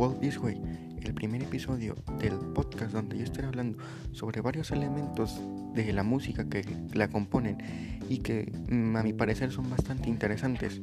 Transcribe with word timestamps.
World 0.00 0.20
This 0.20 0.38
Way, 0.38 0.58
el 1.02 1.12
primer 1.12 1.42
episodio 1.42 1.94
del 2.18 2.32
podcast 2.54 2.92
donde 2.92 3.18
yo 3.18 3.24
estaré 3.24 3.48
hablando 3.48 3.76
sobre 4.12 4.40
varios 4.40 4.70
elementos 4.70 5.38
de 5.74 5.92
la 5.92 6.02
música 6.02 6.48
que 6.48 6.64
la 6.94 7.08
componen 7.08 7.58
y 8.08 8.20
que 8.20 8.50
mm, 8.70 8.96
a 8.96 9.02
mi 9.02 9.12
parecer 9.12 9.52
son 9.52 9.68
bastante 9.68 10.08
interesantes. 10.08 10.80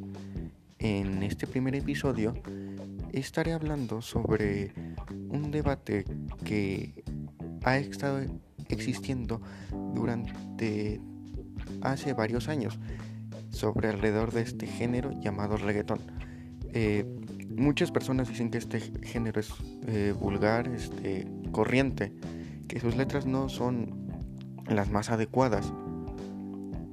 En 0.78 1.24
este 1.24 1.48
primer 1.48 1.74
episodio 1.74 2.36
estaré 3.12 3.54
hablando 3.54 4.04
sobre 4.04 4.72
un 5.30 5.50
debate 5.50 6.06
que 6.46 7.04
ha 7.64 7.78
estado 7.80 8.20
existiendo 8.70 9.42
durante 9.96 11.02
hace 11.82 12.14
varios 12.14 12.50
años 12.50 12.78
sobre 13.50 13.90
alrededor 13.90 14.32
de 14.32 14.42
este 14.42 14.68
género 14.68 15.10
llamado 15.20 15.58
reggaeton. 15.58 16.02
Eh, 16.74 17.04
muchas 17.50 17.92
personas 17.92 18.30
dicen 18.30 18.50
que 18.50 18.58
este 18.58 18.80
género 18.80 19.40
es 19.40 19.54
eh, 19.88 20.14
vulgar, 20.20 20.68
este, 20.68 21.28
corriente, 21.52 22.14
que 22.68 22.80
sus 22.80 22.96
letras 22.96 23.26
no 23.26 23.50
son 23.50 24.08
las 24.68 24.90
más 24.92 25.10
adecuadas, 25.10 25.74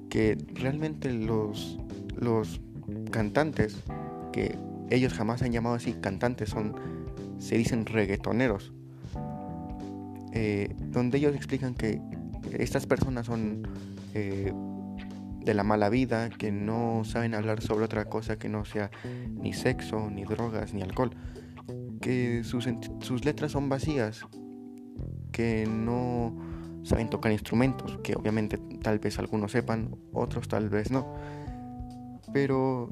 que 0.08 0.38
realmente 0.54 1.12
los, 1.12 1.78
los 2.16 2.60
cantantes, 3.10 3.76
que 4.32 4.56
ellos 4.90 5.12
jamás 5.12 5.42
han 5.42 5.52
llamado 5.52 5.74
así 5.74 5.94
cantantes, 5.94 6.50
son, 6.50 6.74
se 7.38 7.56
dicen 7.56 7.86
reggaetoneros, 7.86 8.72
eh, 10.32 10.74
donde 10.90 11.18
ellos 11.18 11.34
explican 11.34 11.74
que 11.74 12.00
estas 12.52 12.86
personas 12.86 13.26
son 13.26 13.62
de 15.44 15.54
la 15.54 15.62
mala 15.62 15.88
vida, 15.88 16.30
que 16.30 16.50
no 16.50 17.02
saben 17.04 17.34
hablar 17.34 17.60
sobre 17.60 17.84
otra 17.84 18.06
cosa 18.06 18.38
que 18.38 18.48
no 18.48 18.64
sea 18.64 18.90
ni 19.28 19.52
sexo, 19.52 20.10
ni 20.10 20.24
drogas, 20.24 20.72
ni 20.72 20.82
alcohol, 20.82 21.10
que 22.00 22.42
sus, 22.44 22.66
letras 23.24 23.52
son 23.52 23.68
vacías, 23.68 24.26
que 25.32 25.66
no 25.68 26.34
saben 26.82 27.10
tocar 27.10 27.32
instrumentos, 27.32 27.98
que 28.02 28.14
obviamente 28.14 28.58
tal 28.82 28.98
vez 28.98 29.18
algunos 29.18 29.52
sepan, 29.52 29.96
otros 30.12 30.48
tal 30.48 30.68
vez 30.68 30.90
no. 30.90 31.14
Pero 32.32 32.88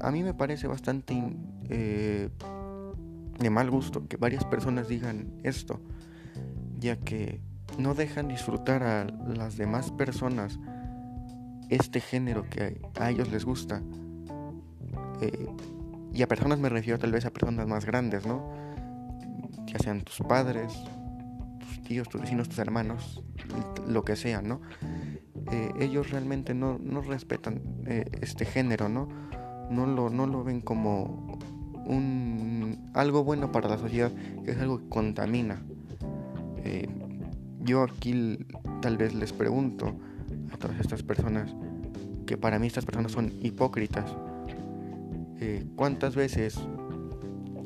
a 0.00 0.10
mí 0.10 0.22
me 0.22 0.34
parece 0.34 0.66
bastante 0.66 1.14
eh, 1.70 2.28
de 3.38 3.50
mal 3.50 3.70
gusto 3.70 4.06
que 4.06 4.16
varias 4.16 4.44
personas 4.44 4.88
digan 4.88 5.32
esto, 5.42 5.80
ya 6.78 6.96
que 6.96 7.40
no 7.78 7.94
dejan 7.94 8.28
disfrutar 8.28 8.82
a 8.82 9.04
las 9.04 9.56
demás 9.56 9.90
personas 9.90 10.58
este 11.70 12.00
género 12.00 12.48
que 12.48 12.80
a 12.98 13.10
ellos 13.10 13.30
les 13.30 13.44
gusta. 13.44 13.82
Eh, 15.20 15.48
y 16.12 16.22
a 16.22 16.28
personas 16.28 16.58
me 16.58 16.68
refiero 16.68 16.98
tal 16.98 17.12
vez 17.12 17.24
a 17.24 17.30
personas 17.30 17.66
más 17.66 17.84
grandes, 17.84 18.26
¿no? 18.26 18.52
Ya 19.66 19.78
sean 19.78 20.02
tus 20.02 20.18
padres, 20.26 20.72
tus 21.58 21.82
tíos, 21.82 22.08
tus 22.08 22.20
vecinos, 22.20 22.48
tus 22.48 22.58
hermanos, 22.58 23.22
lo 23.86 24.04
que 24.04 24.16
sea, 24.16 24.42
¿no? 24.42 24.60
Eh, 25.50 25.70
ellos 25.80 26.10
realmente 26.10 26.54
no, 26.54 26.78
no 26.78 27.02
respetan 27.02 27.62
eh, 27.86 28.04
este 28.20 28.44
género, 28.44 28.88
¿no? 28.88 29.08
No 29.70 29.86
lo, 29.86 30.10
no 30.10 30.26
lo 30.26 30.44
ven 30.44 30.60
como 30.60 31.38
un, 31.86 32.90
algo 32.94 33.24
bueno 33.24 33.50
para 33.50 33.68
la 33.68 33.78
sociedad, 33.78 34.12
que 34.44 34.52
es 34.52 34.58
algo 34.58 34.78
que 34.78 34.88
contamina. 34.88 35.62
yo 37.60 37.82
aquí 37.82 38.38
tal 38.82 38.98
vez 38.98 39.14
les 39.14 39.32
pregunto, 39.32 39.96
todas 40.58 40.78
estas 40.80 41.02
personas, 41.02 41.54
que 42.26 42.36
para 42.36 42.58
mí 42.58 42.66
estas 42.66 42.84
personas 42.84 43.12
son 43.12 43.32
hipócritas. 43.42 44.16
Eh, 45.40 45.66
¿Cuántas 45.76 46.14
veces 46.14 46.58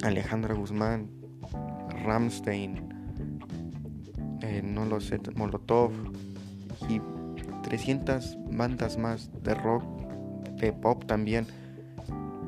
Alejandra 0.02 0.54
Guzmán, 0.54 1.10
Ramstein, 2.04 2.88
eh, 4.42 4.62
no 4.64 4.84
lo 4.84 5.00
sé, 5.00 5.20
Molotov 5.34 5.92
y 6.88 7.00
300 7.62 8.38
bandas 8.50 8.96
más 8.96 9.30
de 9.42 9.54
rock, 9.54 9.82
de 10.60 10.72
pop 10.72 11.04
también, 11.06 11.46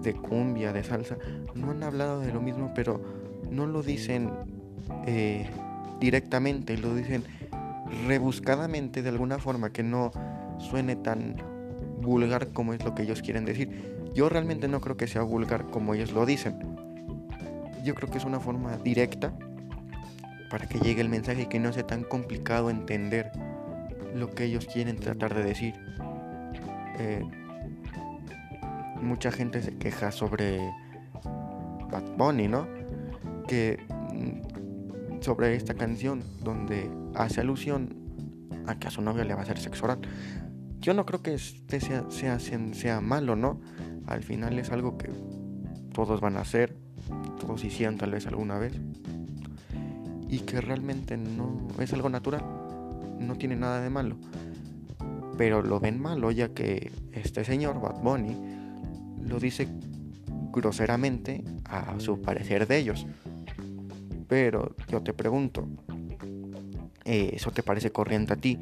de 0.02 0.14
cumbia, 0.14 0.72
de 0.72 0.82
salsa, 0.82 1.16
no 1.54 1.70
han 1.70 1.82
hablado 1.82 2.20
de 2.20 2.32
lo 2.32 2.40
mismo, 2.40 2.72
pero 2.74 3.00
no 3.50 3.66
lo 3.66 3.82
dicen 3.82 4.30
eh, 5.06 5.50
directamente, 6.00 6.76
lo 6.78 6.94
dicen 6.94 7.24
rebuscadamente 8.06 9.02
de 9.02 9.08
alguna 9.08 9.38
forma 9.38 9.70
que 9.72 9.82
no 9.82 10.12
suene 10.60 10.96
tan 10.96 11.36
vulgar 12.00 12.48
como 12.48 12.72
es 12.72 12.84
lo 12.84 12.94
que 12.94 13.02
ellos 13.02 13.22
quieren 13.22 13.44
decir. 13.44 13.98
Yo 14.14 14.28
realmente 14.28 14.68
no 14.68 14.80
creo 14.80 14.96
que 14.96 15.06
sea 15.06 15.22
vulgar 15.22 15.66
como 15.66 15.94
ellos 15.94 16.12
lo 16.12 16.26
dicen. 16.26 16.58
Yo 17.84 17.94
creo 17.94 18.10
que 18.10 18.18
es 18.18 18.24
una 18.24 18.40
forma 18.40 18.76
directa 18.78 19.32
para 20.50 20.66
que 20.66 20.78
llegue 20.80 21.00
el 21.00 21.08
mensaje 21.08 21.42
y 21.42 21.46
que 21.46 21.60
no 21.60 21.72
sea 21.72 21.86
tan 21.86 22.02
complicado 22.02 22.70
entender 22.70 23.30
lo 24.14 24.30
que 24.30 24.44
ellos 24.44 24.66
quieren 24.66 24.96
tratar 24.96 25.34
de 25.34 25.44
decir. 25.44 25.74
Eh, 26.98 27.22
mucha 29.00 29.30
gente 29.30 29.62
se 29.62 29.76
queja 29.76 30.12
sobre 30.12 30.58
Bad 31.90 32.16
Bunny, 32.16 32.48
¿no? 32.48 32.66
Que 33.46 33.78
mm, 34.12 35.22
sobre 35.22 35.54
esta 35.54 35.74
canción 35.74 36.22
donde 36.42 36.90
hace 37.14 37.40
alusión 37.40 37.94
a 38.66 38.78
que 38.78 38.88
a 38.88 38.90
su 38.90 39.02
novia 39.02 39.24
le 39.24 39.34
va 39.34 39.40
a 39.40 39.42
hacer 39.44 39.58
sexo 39.58 39.84
oral. 39.84 40.00
Yo 40.80 40.94
no 40.94 41.04
creo 41.04 41.22
que 41.22 41.34
este 41.34 41.78
sea, 41.80 43.00
malo, 43.00 43.36
¿no? 43.36 43.60
Al 44.06 44.22
final 44.22 44.58
es 44.58 44.70
algo 44.70 44.96
que 44.96 45.10
todos 45.92 46.20
van 46.20 46.36
a 46.36 46.40
hacer, 46.40 46.74
todos 47.38 47.64
hicieron 47.64 47.98
tal 47.98 48.12
vez 48.12 48.26
alguna 48.26 48.58
vez. 48.58 48.72
Y 50.28 50.38
que 50.40 50.60
realmente 50.60 51.18
no 51.18 51.68
es 51.78 51.92
algo 51.92 52.08
natural, 52.08 52.42
no 53.18 53.36
tiene 53.36 53.56
nada 53.56 53.82
de 53.82 53.90
malo. 53.90 54.16
Pero 55.36 55.62
lo 55.62 55.80
ven 55.80 56.00
malo 56.00 56.30
ya 56.30 56.54
que 56.54 56.90
este 57.12 57.44
señor, 57.44 57.80
Bad 57.80 58.00
Bunny, 58.02 58.36
lo 59.22 59.38
dice 59.38 59.68
groseramente 60.50 61.44
a 61.64 62.00
su 62.00 62.22
parecer 62.22 62.66
de 62.66 62.78
ellos. 62.78 63.06
Pero 64.28 64.74
yo 64.88 65.02
te 65.02 65.12
pregunto, 65.12 65.68
eh, 67.04 67.30
eso 67.34 67.50
te 67.50 67.62
parece 67.62 67.90
corriente 67.90 68.32
a 68.32 68.36
ti. 68.36 68.58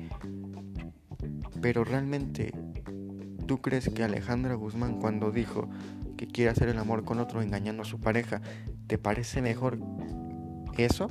Pero 1.60 1.84
realmente, 1.84 2.52
¿tú 3.46 3.60
crees 3.60 3.88
que 3.88 4.04
Alejandra 4.04 4.54
Guzmán 4.54 5.00
cuando 5.00 5.30
dijo 5.30 5.68
que 6.16 6.26
quiere 6.26 6.50
hacer 6.50 6.68
el 6.68 6.78
amor 6.78 7.04
con 7.04 7.18
otro 7.18 7.42
engañando 7.42 7.82
a 7.82 7.86
su 7.86 8.00
pareja, 8.00 8.40
¿te 8.86 8.98
parece 8.98 9.42
mejor 9.42 9.78
eso 10.76 11.10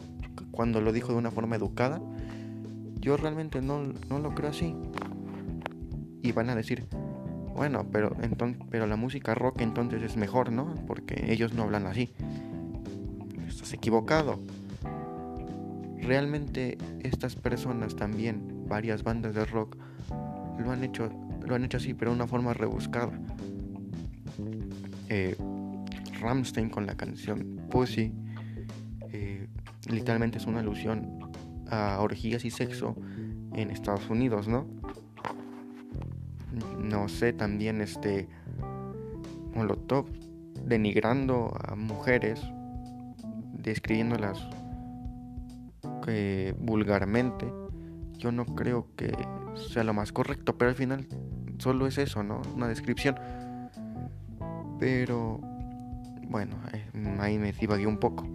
cuando 0.52 0.81
lo 0.81 0.91
dijo 0.91 1.12
de 1.12 1.18
una 1.18 1.31
forma 1.31 1.56
educada? 1.56 2.02
Yo 3.00 3.18
realmente 3.18 3.62
no, 3.62 3.94
no 4.09 4.19
lo 4.19 4.36
creo 4.36 4.50
así. 4.50 4.75
Y 6.22 6.31
van 6.31 6.50
a 6.50 6.56
decir, 6.56 6.86
bueno, 7.56 7.86
pero, 7.91 8.16
entonces, 8.22 8.62
pero 8.69 8.88
la 8.88 8.96
música 8.96 9.34
rock 9.36 9.62
entonces 9.62 10.02
es 10.02 10.18
mejor, 10.18 10.52
¿no? 10.52 10.75
Porque 10.88 11.31
ellos 11.31 11.53
no 11.53 11.63
hablan 11.63 11.86
así. 11.86 12.12
Estás 13.47 13.74
equivocado 13.74 14.40
realmente 16.07 16.78
estas 17.02 17.36
personas 17.36 17.96
también, 17.96 18.66
varias 18.68 19.03
bandas 19.03 19.36
de 19.36 19.46
rock, 19.46 19.78
lo 20.59 20.72
han 20.72 20.84
hecho, 20.84 21.09
lo 21.45 21.56
han 21.56 21.63
hecho 21.63 21.78
así, 21.78 21.94
pero 21.94 22.12
de 22.12 22.18
una 22.18 22.28
forma 22.28 22.53
rebuscada. 22.53 23.12
Eh, 25.09 25.35
Ramstein 26.19 26.69
con 26.69 26.85
la 26.85 26.95
canción 26.95 27.62
Pussy, 27.69 28.12
eh, 29.12 29.47
literalmente 29.90 30.38
es 30.38 30.45
una 30.45 30.59
alusión 30.59 31.19
a 31.69 32.00
orgías 32.00 32.45
y 32.45 32.50
sexo 32.50 32.95
en 33.54 33.71
Estados 33.71 34.09
Unidos, 34.09 34.48
¿no? 34.48 34.68
No 36.80 37.07
sé, 37.07 37.33
también 37.33 37.81
este 37.81 38.27
Molotov 39.53 40.07
denigrando 40.65 41.53
a 41.68 41.75
mujeres, 41.75 42.42
describiéndolas 43.53 44.48
vulgarmente, 46.60 47.51
yo 48.18 48.31
no 48.31 48.45
creo 48.45 48.88
que 48.95 49.12
sea 49.57 49.83
lo 49.83 49.94
más 49.94 50.12
correcto, 50.12 50.57
pero 50.57 50.69
al 50.69 50.75
final 50.75 51.07
solo 51.57 51.88
es 51.88 51.98
eso, 51.98 52.24
¿no? 52.24 52.42
Una 52.56 52.68
descripción. 52.68 53.15
Pero 54.80 55.39
bueno, 56.30 56.57
eh, 56.74 57.18
ahí 57.19 57.38
me 57.38 57.51
divagué 57.51 57.88
un 57.88 57.98
poco. 57.98 58.27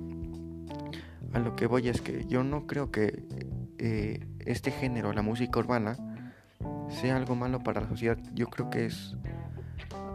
A 1.32 1.38
lo 1.38 1.56
que 1.56 1.66
voy 1.66 1.88
es 1.88 2.00
que 2.00 2.24
yo 2.26 2.42
no 2.44 2.66
creo 2.66 2.90
que 2.90 3.24
eh, 3.78 4.26
este 4.40 4.70
género, 4.70 5.12
la 5.12 5.22
música 5.22 5.58
urbana, 5.58 5.96
sea 6.88 7.16
algo 7.16 7.34
malo 7.34 7.60
para 7.60 7.80
la 7.80 7.88
sociedad. 7.88 8.18
Yo 8.34 8.48
creo 8.48 8.70
que 8.70 8.86
es 8.86 9.16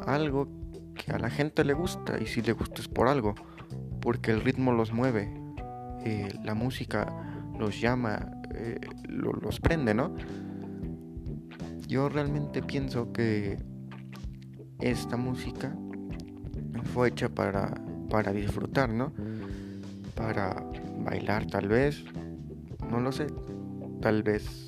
algo 0.06 0.48
que 0.95 1.12
a 1.12 1.19
la 1.19 1.30
gente 1.30 1.63
le 1.63 1.74
gusta 1.74 2.19
y 2.21 2.27
si 2.27 2.42
le 2.42 2.53
gusta 2.53 2.81
es 2.81 2.88
por 2.88 3.07
algo, 3.07 3.36
porque 4.01 4.31
el 4.31 4.42
ritmo 4.42 4.74
los 4.74 4.92
mueve. 4.92 5.31
Eh, 6.03 6.33
la 6.44 6.53
música 6.53 7.12
los 7.57 7.81
llama, 7.81 8.31
los 9.07 9.60
prende, 9.60 9.94
¿no? 9.94 10.13
Yo 11.88 12.10
realmente 12.10 12.62
pienso 12.62 13.12
que 13.12 13.57
esta 14.80 15.18
música 15.18 15.75
fue 16.94 17.10
hecha 17.10 17.30
para, 17.30 17.74
para 18.10 18.31
disfrutar, 18.31 18.89
¿no? 18.89 19.13
para 20.18 20.63
bailar 20.98 21.45
tal 21.45 21.68
vez, 21.68 22.04
no 22.89 23.00
lo 23.00 23.12
sé, 23.12 23.28
tal 24.01 24.24
vez 24.24 24.66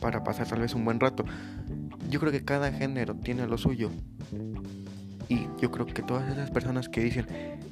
para 0.00 0.22
pasar 0.22 0.46
tal 0.46 0.60
vez 0.60 0.74
un 0.74 0.84
buen 0.84 1.00
rato. 1.00 1.24
Yo 2.10 2.20
creo 2.20 2.30
que 2.30 2.44
cada 2.44 2.70
género 2.70 3.16
tiene 3.16 3.46
lo 3.46 3.56
suyo. 3.56 3.90
Y 5.28 5.48
yo 5.60 5.72
creo 5.72 5.86
que 5.86 6.02
todas 6.02 6.30
esas 6.30 6.50
personas 6.50 6.88
que 6.88 7.00
dicen 7.00 7.26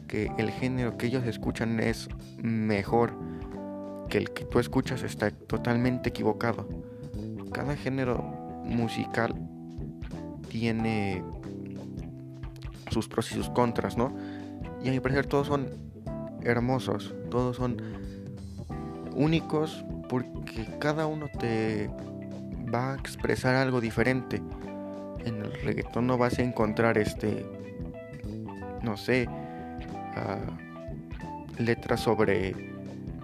que 0.09 0.33
el 0.39 0.51
género 0.51 0.97
que 0.97 1.07
ellos 1.07 1.25
escuchan 1.25 1.79
es 1.79 2.09
mejor 2.43 3.13
que 4.09 4.19
el 4.19 4.31
que 4.31 4.45
tú 4.45 4.59
escuchas 4.59 5.03
está 5.03 5.31
totalmente 5.31 6.09
equivocado. 6.09 6.67
Cada 7.53 7.77
género 7.77 8.34
musical 8.65 9.35
tiene 10.49 11.23
sus 12.91 13.09
pros 13.09 13.31
y 13.33 13.35
sus 13.35 13.51
contras, 13.51 13.97
¿no? 13.97 14.15
Y 14.83 14.89
a 14.89 14.93
mi 14.93 15.01
parecer 15.01 15.27
todos 15.27 15.47
son 15.47 15.69
hermosos, 16.43 17.15
todos 17.31 17.57
son 17.57 17.77
únicos 19.15 19.85
porque 20.09 20.67
cada 20.79 21.07
uno 21.07 21.29
te 21.39 21.91
va 22.73 22.93
a 22.93 22.97
expresar 22.97 23.57
algo 23.57 23.81
diferente. 23.81 24.43
En 25.25 25.37
el 25.37 25.53
reggaetón 25.63 26.07
no 26.07 26.19
vas 26.19 26.39
a 26.39 26.43
encontrar 26.43 26.99
este, 26.99 27.47
no 28.83 28.97
sé, 28.97 29.27
uh, 29.29 31.63
letras 31.63 32.01
sobre 32.01 32.55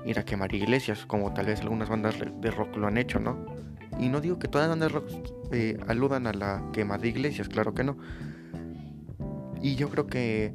ir 0.05 0.19
a 0.19 0.25
quemar 0.25 0.55
iglesias, 0.55 1.05
como 1.07 1.33
tal 1.35 1.47
vez 1.47 1.61
algunas 1.61 1.89
bandas 1.89 2.17
de 2.19 2.51
rock 2.51 2.77
lo 2.77 2.87
han 2.87 2.97
hecho, 2.97 3.21
¿no? 3.21 3.60
Y 4.01 4.09
no 4.09 4.21
digo 4.21 4.39
que 4.39 4.49
todas 4.49 4.69
las 4.69 4.79
bandas 4.79 4.93
rock 4.93 5.09
eh, 5.53 5.79
aludan 5.87 6.27
a 6.27 6.33
la 6.33 6.71
quema 6.73 6.97
de 6.99 7.09
iglesias, 7.09 7.49
claro 7.49 7.75
que 7.75 7.85
no. 7.85 7.99
Y 9.63 9.77
yo 9.77 9.91
creo 9.91 10.07
que 10.07 10.55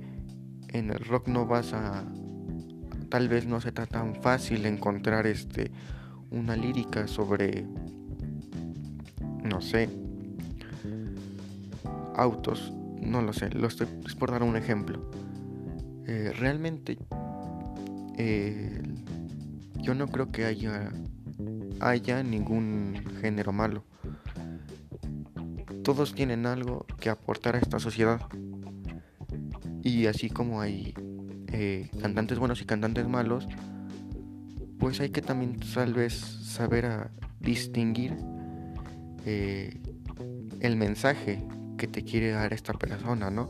en 0.69 0.89
el 0.89 0.99
rock 0.99 1.27
no 1.27 1.45
vas 1.45 1.73
a 1.73 2.03
tal 3.09 3.29
vez 3.29 3.45
no 3.45 3.61
sea 3.61 3.71
tan 3.71 4.15
fácil 4.15 4.65
encontrar 4.65 5.27
este 5.27 5.71
una 6.31 6.55
lírica 6.55 7.07
sobre 7.07 7.65
no 9.43 9.61
sé 9.61 9.89
autos 12.15 12.73
no 12.99 13.21
lo 13.21 13.31
sé 13.31 13.49
lo 13.51 13.67
estoy 13.67 13.87
es 14.05 14.15
por 14.15 14.31
dar 14.31 14.43
un 14.43 14.57
ejemplo 14.57 15.09
eh, 16.07 16.33
realmente 16.37 16.97
eh, 18.17 18.81
yo 19.81 19.93
no 19.93 20.07
creo 20.07 20.31
que 20.31 20.45
haya 20.45 20.91
haya 21.79 22.23
ningún 22.23 22.84
género 23.25 23.51
malo 23.51 23.83
todos 25.85 26.15
tienen 26.15 26.47
algo 26.47 26.85
que 26.99 27.09
aportar 27.09 27.55
a 27.55 27.59
esta 27.59 27.77
sociedad 27.77 28.19
y 29.83 30.07
así 30.07 30.31
como 30.31 30.59
hay 30.59 30.95
eh, 31.49 31.91
cantantes 32.01 32.39
buenos 32.39 32.59
y 32.61 32.65
cantantes 32.65 33.07
malos, 33.07 33.47
pues 34.79 34.99
hay 34.99 35.11
que 35.11 35.21
también 35.21 35.59
tal 35.73 35.93
vez 35.93 36.13
saber 36.13 37.11
distinguir 37.39 38.17
eh, 39.27 39.79
el 40.59 40.75
mensaje 40.75 41.43
que 41.77 41.87
te 41.87 42.03
quiere 42.03 42.31
dar 42.31 42.51
esta 42.51 42.73
persona, 42.73 43.29
¿no? 43.29 43.47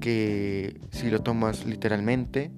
Que 0.00 0.80
si 0.90 1.10
lo 1.10 1.20
tomas 1.22 1.64
literalmente, 1.64 2.50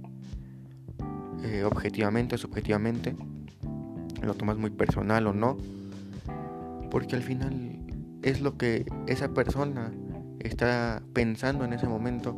eh, 1.42 1.62
objetivamente, 1.64 2.38
subjetivamente, 2.38 3.14
lo 4.22 4.34
tomas 4.34 4.58
muy 4.58 4.70
personal 4.70 5.26
o 5.26 5.32
no, 5.32 5.56
porque 6.90 7.16
al 7.16 7.22
final 7.22 7.78
es 8.22 8.40
lo 8.40 8.56
que 8.56 8.86
esa 9.06 9.32
persona 9.32 9.92
está 10.40 11.02
pensando 11.12 11.64
en 11.64 11.72
ese 11.72 11.86
momento, 11.86 12.36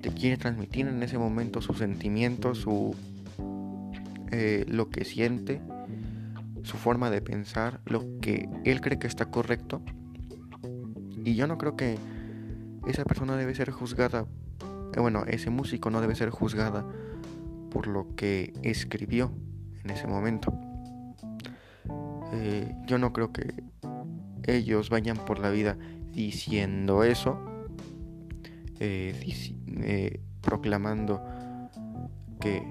te 0.00 0.10
quiere 0.10 0.36
transmitir 0.36 0.86
en 0.86 1.02
ese 1.02 1.18
momento 1.18 1.60
sus 1.60 1.78
sentimientos, 1.78 2.58
su, 2.58 2.94
eh, 4.30 4.64
lo 4.68 4.90
que 4.90 5.04
siente, 5.04 5.60
su 6.62 6.76
forma 6.76 7.10
de 7.10 7.20
pensar, 7.20 7.80
lo 7.86 8.04
que 8.20 8.48
él 8.64 8.80
cree 8.80 8.98
que 8.98 9.06
está 9.06 9.26
correcto. 9.26 9.82
Y 11.24 11.34
yo 11.34 11.46
no 11.46 11.56
creo 11.56 11.76
que 11.76 11.96
esa 12.86 13.04
persona 13.04 13.36
debe 13.36 13.54
ser 13.54 13.70
juzgada, 13.70 14.26
eh, 14.94 15.00
bueno, 15.00 15.24
ese 15.26 15.50
músico 15.50 15.90
no 15.90 16.00
debe 16.00 16.14
ser 16.14 16.30
juzgada 16.30 16.84
por 17.70 17.86
lo 17.86 18.14
que 18.14 18.52
escribió 18.62 19.32
en 19.84 19.90
ese 19.90 20.06
momento. 20.06 20.52
Eh, 22.32 22.74
yo 22.86 22.98
no 22.98 23.12
creo 23.12 23.32
que 23.32 23.62
ellos 24.46 24.90
vayan 24.90 25.16
por 25.16 25.38
la 25.38 25.50
vida 25.50 25.76
diciendo 26.12 27.04
eso, 27.04 27.38
eh, 28.80 29.14
eh, 29.82 30.20
proclamando 30.40 31.22
que, 32.40 32.62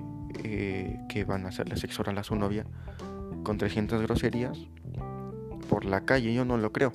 eh, 0.44 1.00
que 1.10 1.24
van 1.26 1.46
a 1.46 1.50
hacerle 1.50 1.78
sexo 1.78 2.02
oral 2.02 2.18
a 2.18 2.24
su 2.24 2.36
novia 2.36 2.66
con 3.44 3.58
300 3.58 4.02
groserías 4.02 4.58
por 5.70 5.86
la 5.86 6.06
calle, 6.06 6.34
yo 6.34 6.46
no 6.46 6.58
lo 6.58 6.72
creo. 6.72 6.92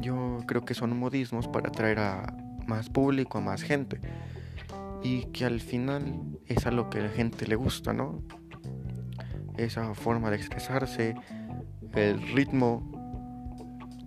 Yo 0.00 0.38
creo 0.46 0.64
que 0.64 0.74
son 0.74 0.98
modismos 0.98 1.48
para 1.48 1.68
atraer 1.68 1.98
a 1.98 2.34
más 2.66 2.88
público, 2.88 3.38
a 3.38 3.40
más 3.40 3.62
gente. 3.62 4.00
Y 5.02 5.26
que 5.26 5.44
al 5.44 5.60
final 5.60 6.38
es 6.46 6.66
a 6.66 6.70
lo 6.70 6.90
que 6.90 6.98
a 6.98 7.02
la 7.02 7.08
gente 7.08 7.46
le 7.46 7.56
gusta, 7.56 7.92
¿no? 7.92 8.22
Esa 9.56 9.94
forma 9.94 10.30
de 10.30 10.36
expresarse, 10.36 11.14
el 11.94 12.20
ritmo 12.32 12.98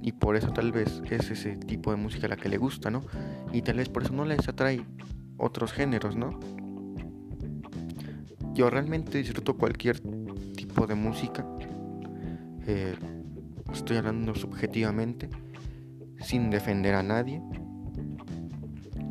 y 0.01 0.13
por 0.13 0.35
eso 0.35 0.51
tal 0.51 0.71
vez 0.71 1.01
es 1.09 1.29
ese 1.29 1.55
tipo 1.55 1.91
de 1.91 1.97
música 1.97 2.27
la 2.27 2.35
que 2.35 2.49
le 2.49 2.57
gusta, 2.57 2.89
¿no? 2.89 3.03
Y 3.53 3.61
tal 3.61 3.77
vez 3.77 3.89
por 3.89 4.03
eso 4.03 4.13
no 4.13 4.25
les 4.25 4.47
atrae 4.47 4.83
otros 5.37 5.73
géneros, 5.73 6.15
¿no? 6.15 6.39
Yo 8.53 8.69
realmente 8.69 9.19
disfruto 9.19 9.57
cualquier 9.57 9.99
tipo 10.55 10.87
de 10.87 10.95
música. 10.95 11.45
Eh, 12.65 12.95
estoy 13.71 13.97
hablando 13.97 14.33
subjetivamente, 14.33 15.29
sin 16.19 16.49
defender 16.49 16.95
a 16.95 17.03
nadie. 17.03 17.41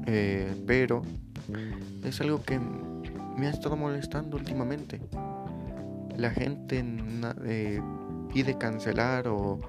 Eh, 0.07 0.53
pero 0.67 1.03
es 2.05 2.21
algo 2.21 2.43
que 2.43 2.59
me 3.37 3.47
ha 3.47 3.51
estado 3.51 3.77
molestando 3.77 4.37
últimamente. 4.37 5.01
La 6.17 6.31
gente 6.31 6.85
eh, 7.45 7.81
pide 8.33 8.59
cancelar 8.59 9.29
o 9.29 9.61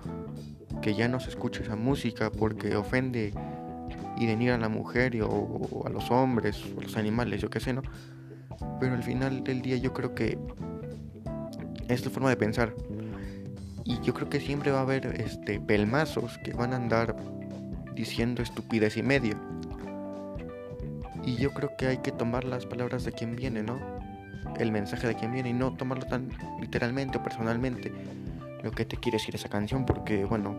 que 0.81 0.93
ya 0.95 1.07
no 1.07 1.19
se 1.19 1.29
escuche 1.29 1.63
esa 1.63 1.75
música 1.75 2.31
porque 2.31 2.75
ofende 2.75 3.33
y 4.17 4.25
denigra 4.25 4.55
a 4.55 4.57
la 4.57 4.69
mujer 4.69 5.19
o, 5.23 5.83
a 5.85 5.89
los 5.89 6.11
hombres 6.11 6.63
o 6.75 6.79
a 6.79 6.83
los 6.83 6.97
animales, 6.97 7.41
yo 7.41 7.49
qué 7.49 7.59
sé, 7.59 7.73
¿no? 7.73 7.81
Pero 8.79 8.93
al 8.93 9.03
final 9.03 9.43
del 9.43 9.61
día 9.61 9.77
yo 9.77 9.93
creo 9.93 10.13
que 10.13 10.37
es 11.87 12.01
tu 12.01 12.09
forma 12.09 12.29
de 12.29 12.37
pensar. 12.37 12.75
Y 13.83 13.99
yo 14.01 14.13
creo 14.13 14.29
que 14.29 14.39
siempre 14.39 14.71
va 14.71 14.79
a 14.79 14.81
haber 14.81 15.07
este 15.19 15.59
pelmazos 15.59 16.37
que 16.43 16.53
van 16.53 16.73
a 16.73 16.75
andar 16.75 17.15
diciendo 17.95 18.41
estupidez 18.41 18.97
y 18.97 19.03
medio. 19.03 19.35
Y 21.23 21.35
yo 21.35 21.53
creo 21.53 21.75
que 21.77 21.87
hay 21.87 21.97
que 21.97 22.11
tomar 22.11 22.43
las 22.43 22.65
palabras 22.65 23.03
de 23.03 23.11
quien 23.11 23.35
viene, 23.35 23.63
¿no? 23.63 23.79
El 24.57 24.71
mensaje 24.71 25.07
de 25.07 25.15
quien 25.15 25.31
viene 25.31 25.49
y 25.49 25.53
no 25.53 25.73
tomarlo 25.73 26.05
tan 26.05 26.29
literalmente 26.59 27.17
o 27.17 27.23
personalmente 27.23 27.91
lo 28.63 28.71
que 28.71 28.85
te 28.85 28.97
quiere 28.97 29.17
decir 29.17 29.35
esa 29.35 29.49
canción 29.49 29.85
porque 29.85 30.25
bueno, 30.25 30.55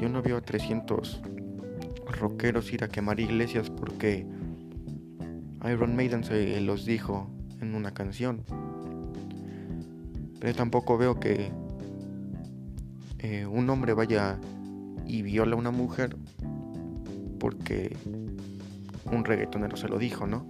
yo 0.00 0.08
no 0.08 0.22
veo 0.22 0.38
a 0.38 0.40
300 0.40 1.22
rockeros 2.20 2.72
ir 2.72 2.84
a 2.84 2.88
quemar 2.88 3.20
iglesias 3.20 3.70
porque 3.70 4.26
Iron 5.64 5.96
Maiden 5.96 6.24
se 6.24 6.60
los 6.60 6.84
dijo 6.84 7.30
en 7.60 7.74
una 7.74 7.92
canción. 7.92 8.42
Pero 10.40 10.54
tampoco 10.54 10.98
veo 10.98 11.18
que 11.18 11.50
eh, 13.20 13.46
un 13.46 13.70
hombre 13.70 13.94
vaya 13.94 14.38
y 15.06 15.22
viola 15.22 15.54
a 15.54 15.58
una 15.58 15.70
mujer 15.70 16.16
porque 17.38 17.96
un 19.06 19.24
reggaetonero 19.24 19.76
se 19.76 19.88
lo 19.88 19.98
dijo, 19.98 20.26
¿no? 20.26 20.46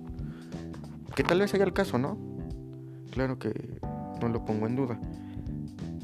Que 1.14 1.23
tal 1.23 1.40
vez 1.40 1.54
haya 1.54 1.64
el 1.64 1.73
caso, 1.73 1.99
¿no? 1.99 2.18
Claro 3.11 3.38
que 3.38 3.80
no 4.20 4.28
lo 4.28 4.44
pongo 4.44 4.66
en 4.66 4.76
duda. 4.76 4.99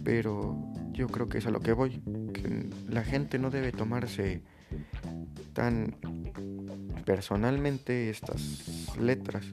Pero 0.04 0.56
yo 0.92 1.08
creo 1.08 1.28
que 1.28 1.38
es 1.38 1.46
a 1.46 1.50
lo 1.50 1.60
que 1.60 1.72
voy, 1.72 2.00
que 2.32 2.70
la 2.88 3.02
gente 3.02 3.38
no 3.38 3.50
debe 3.50 3.72
tomarse 3.72 4.42
tan 5.52 5.96
personalmente 7.04 8.10
estas 8.10 8.96
letras. 8.98 9.44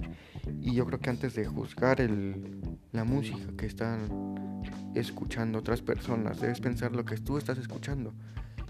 Y 0.61 0.73
yo 0.73 0.85
creo 0.85 0.99
que 0.99 1.09
antes 1.09 1.35
de 1.35 1.45
juzgar 1.45 2.01
el, 2.01 2.77
la 2.91 3.03
música 3.03 3.51
que 3.57 3.65
están 3.65 4.63
escuchando 4.95 5.59
otras 5.59 5.81
personas, 5.81 6.39
debes 6.39 6.59
pensar 6.59 6.95
lo 6.95 7.05
que 7.05 7.17
tú 7.17 7.37
estás 7.37 7.57
escuchando 7.57 8.13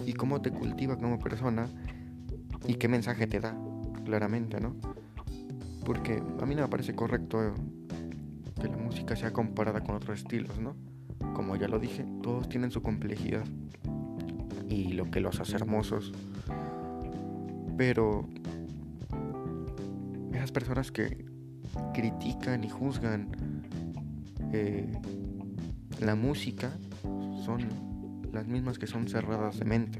y 0.06 0.14
cómo 0.14 0.42
te 0.42 0.52
cultiva 0.52 0.98
como 0.98 1.20
persona 1.20 1.68
y 2.68 2.76
qué 2.76 2.88
mensaje 2.88 3.28
te 3.28 3.40
da, 3.40 3.58
claramente, 4.08 4.62
¿no? 4.62 4.74
Porque 5.86 6.24
a 6.40 6.46
mí 6.46 6.56
no 6.56 6.62
me 6.62 6.68
parece 6.70 6.96
correcto 6.96 7.54
que 8.60 8.70
la 8.70 8.78
música 8.78 9.18
sea 9.18 9.34
comparada 9.34 9.82
con 9.82 9.96
otros 9.96 10.20
estilos, 10.20 10.58
¿no? 10.60 10.76
como 11.34 11.56
ya 11.56 11.68
lo 11.68 11.78
dije, 11.78 12.06
todos 12.24 12.48
tienen 12.48 12.72
su 12.72 12.82
complejidad 12.82 13.44
y 14.70 14.94
lo 14.94 15.12
que 15.12 15.20
los 15.20 15.40
hace 15.42 15.56
hermosos. 15.56 16.14
Pero 17.78 18.28
esas 20.34 20.52
personas 20.52 20.92
que 20.92 21.26
critican 21.94 22.64
y 22.64 22.70
juzgan 22.70 23.30
eh, 24.54 24.90
la 26.00 26.16
música 26.16 26.72
son 27.44 27.68
las 28.32 28.48
mismas 28.48 28.80
que 28.80 28.88
son 28.88 29.08
cerradas 29.08 29.60
de 29.60 29.66
mente 29.66 30.00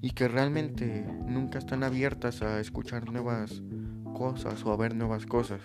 y 0.00 0.10
que 0.10 0.28
realmente 0.28 1.06
nunca 1.26 1.58
están 1.58 1.82
abiertas 1.82 2.42
a 2.42 2.60
escuchar 2.60 3.10
nuevas 3.10 3.62
cosas 4.14 4.64
o 4.64 4.72
a 4.72 4.76
ver 4.76 4.94
nuevas 4.94 5.26
cosas, 5.26 5.60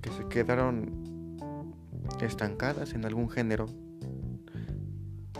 que 0.00 0.10
se 0.10 0.26
quedaron 0.28 1.08
estancadas 2.20 2.94
en 2.94 3.04
algún 3.04 3.28
género, 3.28 3.66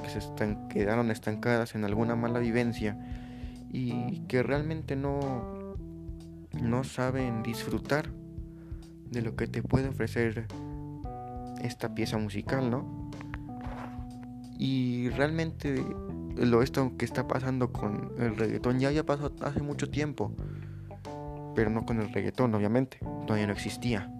que 0.02 0.08
se 0.10 0.20
quedaron 0.68 1.10
estancadas 1.10 1.74
en 1.74 1.84
alguna 1.84 2.16
mala 2.16 2.38
vivencia 2.38 2.98
y 3.70 4.20
que 4.28 4.42
realmente 4.42 4.96
no, 4.96 5.74
no 6.62 6.84
saben 6.84 7.42
disfrutar 7.42 8.10
de 9.10 9.22
lo 9.22 9.36
que 9.36 9.46
te 9.46 9.62
puede 9.62 9.88
ofrecer 9.88 10.46
esta 11.62 11.94
pieza 11.94 12.18
musical, 12.18 12.70
¿no? 12.70 13.10
Y 14.58 15.08
realmente 15.10 15.84
lo 16.47 16.62
esto 16.62 16.92
que 16.97 17.04
está 17.04 17.26
pasando 17.26 17.73
con 17.73 18.12
el 18.18 18.37
reggaetón 18.37 18.78
ya 18.78 18.88
había 18.88 19.04
pasado 19.04 19.35
hace 19.42 19.62
mucho 19.62 19.90
tiempo, 19.90 20.33
pero 21.54 21.71
no 21.71 21.85
con 21.85 22.00
el 22.00 22.12
reggaetón, 22.12 22.54
obviamente, 22.54 22.99
todavía 23.26 23.47
no 23.47 23.52
existía. 23.52 24.11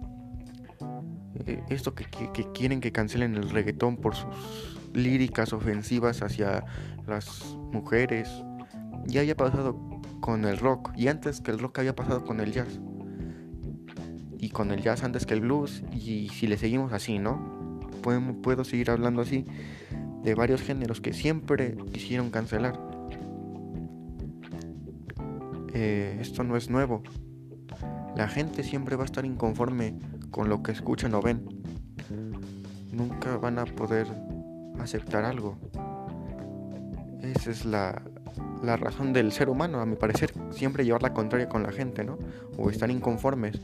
Eh, 1.45 1.63
esto 1.69 1.95
que, 1.95 2.05
quieren 2.53 2.81
que 2.81 2.91
cancelen 2.91 3.35
el 3.35 3.49
reggaetón 3.49 3.97
por 3.97 4.15
sus 4.15 4.79
líricas 4.93 5.53
ofensivas 5.53 6.21
hacia 6.21 6.65
las 7.07 7.55
mujeres, 7.71 8.29
ya 9.05 9.21
había 9.21 9.35
pasado 9.35 9.79
con 10.19 10.45
el 10.45 10.57
rock, 10.57 10.91
y 10.95 11.07
antes 11.07 11.41
que 11.41 11.51
el 11.51 11.59
rock 11.59 11.79
había 11.79 11.95
pasado 11.95 12.25
con 12.25 12.39
el 12.39 12.51
jazz 12.51 12.79
y 14.37 14.49
con 14.49 14.71
el 14.71 14.81
jazz 14.81 15.03
antes 15.03 15.25
que 15.25 15.33
el 15.33 15.41
blues 15.41 15.83
y 15.91 16.29
si 16.29 16.47
le 16.47 16.57
seguimos 16.57 16.93
así, 16.93 17.19
¿no? 17.19 17.79
Puedo, 18.01 18.41
puedo 18.41 18.63
seguir 18.63 18.89
hablando 18.89 19.21
así 19.21 19.45
de 20.23 20.35
varios 20.35 20.61
géneros 20.61 21.01
que 21.01 21.13
siempre 21.13 21.77
quisieron 21.93 22.29
cancelar. 22.29 22.79
Eh, 25.73 26.17
esto 26.19 26.43
no 26.43 26.57
es 26.57 26.69
nuevo. 26.69 27.03
La 28.15 28.27
gente 28.27 28.63
siempre 28.63 28.95
va 28.95 29.03
a 29.03 29.05
estar 29.05 29.25
inconforme 29.25 29.97
con 30.31 30.49
lo 30.49 30.61
que 30.61 30.71
escuchan 30.71 31.13
o 31.13 31.21
ven. 31.21 31.47
Nunca 32.91 33.37
van 33.37 33.59
a 33.59 33.65
poder 33.65 34.07
aceptar 34.79 35.23
algo. 35.23 35.57
Esa 37.21 37.51
es 37.51 37.65
la, 37.65 38.01
la 38.63 38.77
razón 38.77 39.13
del 39.13 39.31
ser 39.31 39.49
humano, 39.49 39.79
a 39.79 39.85
mi 39.85 39.95
parecer, 39.95 40.33
siempre 40.51 40.83
llevar 40.83 41.03
la 41.03 41.13
contraria 41.13 41.47
con 41.47 41.63
la 41.63 41.71
gente, 41.71 42.03
¿no? 42.03 42.17
O 42.57 42.69
estar 42.69 42.89
inconformes 42.89 43.59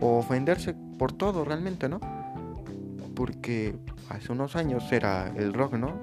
o 0.00 0.18
ofenderse 0.18 0.74
por 0.98 1.12
todo 1.12 1.44
realmente, 1.44 1.88
¿no? 1.88 2.00
Porque 3.14 3.74
hace 4.08 4.32
unos 4.32 4.56
años 4.56 4.90
era 4.92 5.32
el 5.36 5.52
rock, 5.52 5.74
¿no? 5.74 5.98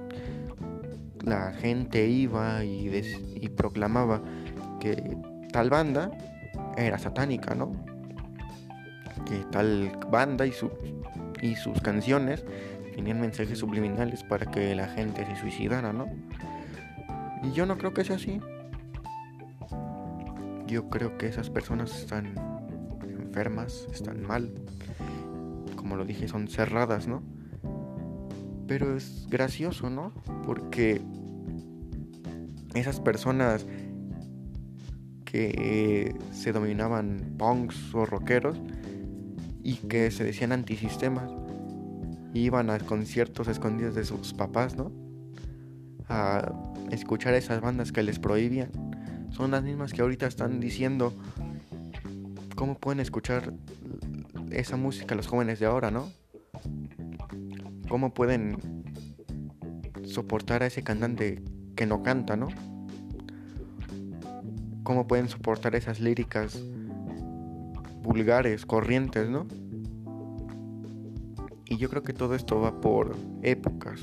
La 1.21 1.53
gente 1.53 2.07
iba 2.07 2.63
y, 2.63 3.49
proclamaba 3.55 4.21
que 4.79 5.17
tal 5.51 5.69
banda 5.69 6.11
era 6.77 6.97
satánica, 6.97 7.55
¿no? 7.55 7.71
Que 9.25 9.39
tal 9.51 9.91
banda 10.09 10.45
y 10.45 11.55
sus 11.55 11.81
canciones 11.81 12.45
tenían 12.95 13.21
mensajes 13.21 13.59
subliminales 13.59 14.23
para 14.23 14.45
que 14.45 14.75
la 14.75 14.87
gente 14.87 15.25
se 15.25 15.35
suicidara, 15.37 15.93
¿no? 15.93 16.07
Y 17.43 17.53
yo 17.53 17.65
no 17.65 17.77
creo 17.77 17.93
que 17.93 18.03
sea 18.03 18.17
así. 18.17 18.39
Yo 20.67 20.89
creo 20.89 21.17
que 21.17 21.27
esas 21.27 21.49
personas 21.49 21.97
están 21.97 22.33
enfermas, 23.07 23.87
están 23.93 24.21
mal. 24.21 24.51
Como 25.89 25.97
lo 25.97 26.05
dije, 26.05 26.27
son 26.27 26.47
cerradas, 26.47 27.07
¿no? 27.07 27.23
Pero 28.67 28.95
es 28.95 29.25
gracioso, 29.27 29.89
¿no? 29.89 30.13
Porque 30.45 31.01
esas 32.75 32.99
personas 32.99 33.65
que 35.25 36.15
se 36.31 36.51
dominaban 36.51 37.33
punks 37.39 37.95
o 37.95 38.05
rockeros 38.05 38.61
y 39.63 39.77
que 39.77 40.11
se 40.11 40.23
decían 40.23 40.51
antisistemas 40.51 41.31
iban 42.35 42.69
a 42.69 42.77
conciertos 42.77 43.47
escondidos 43.47 43.95
de 43.95 44.05
sus 44.05 44.35
papás, 44.35 44.75
¿no? 44.75 44.91
A 46.07 46.53
escuchar 46.91 47.33
esas 47.33 47.61
bandas 47.61 47.91
que 47.91 48.03
les 48.03 48.19
prohibían. 48.19 48.69
Son 49.31 49.49
las 49.49 49.63
mismas 49.63 49.91
que 49.93 50.03
ahorita 50.03 50.27
están 50.27 50.59
diciendo 50.59 51.15
cómo 52.55 52.75
pueden 52.75 52.99
escuchar 52.99 53.55
esa 54.51 54.77
música 54.77 55.15
los 55.15 55.27
jóvenes 55.27 55.59
de 55.59 55.65
ahora, 55.65 55.91
¿no? 55.91 56.11
¿Cómo 57.87 58.13
pueden 58.13 58.57
soportar 60.03 60.63
a 60.63 60.67
ese 60.67 60.83
cantante 60.83 61.43
que 61.75 61.85
no 61.85 62.03
canta, 62.03 62.35
¿no? 62.35 62.47
¿Cómo 64.83 65.07
pueden 65.07 65.29
soportar 65.29 65.75
esas 65.75 65.99
líricas 65.99 66.61
vulgares, 68.01 68.65
corrientes, 68.65 69.29
¿no? 69.29 69.47
Y 71.65 71.77
yo 71.77 71.89
creo 71.89 72.03
que 72.03 72.13
todo 72.13 72.33
esto 72.35 72.59
va 72.59 72.81
por 72.81 73.15
épocas, 73.43 74.01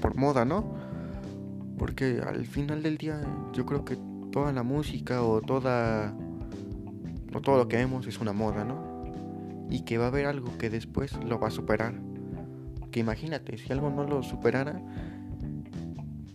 por 0.00 0.16
moda, 0.16 0.44
¿no? 0.44 0.74
Porque 1.78 2.20
al 2.26 2.46
final 2.46 2.82
del 2.82 2.98
día 2.98 3.20
yo 3.52 3.64
creo 3.64 3.84
que 3.84 3.96
toda 4.30 4.52
la 4.52 4.62
música 4.62 5.22
o 5.22 5.40
toda 5.40 6.14
todo 7.42 7.58
lo 7.58 7.68
que 7.68 7.76
vemos 7.76 8.06
es 8.06 8.18
una 8.18 8.32
moda, 8.32 8.64
¿no? 8.64 8.95
Y 9.68 9.80
que 9.80 9.98
va 9.98 10.04
a 10.04 10.08
haber 10.08 10.26
algo 10.26 10.56
que 10.58 10.70
después 10.70 11.16
lo 11.24 11.38
va 11.38 11.48
a 11.48 11.50
superar. 11.50 11.94
Que 12.90 13.00
imagínate, 13.00 13.58
si 13.58 13.72
algo 13.72 13.90
no 13.90 14.04
lo 14.04 14.22
superara, 14.22 14.80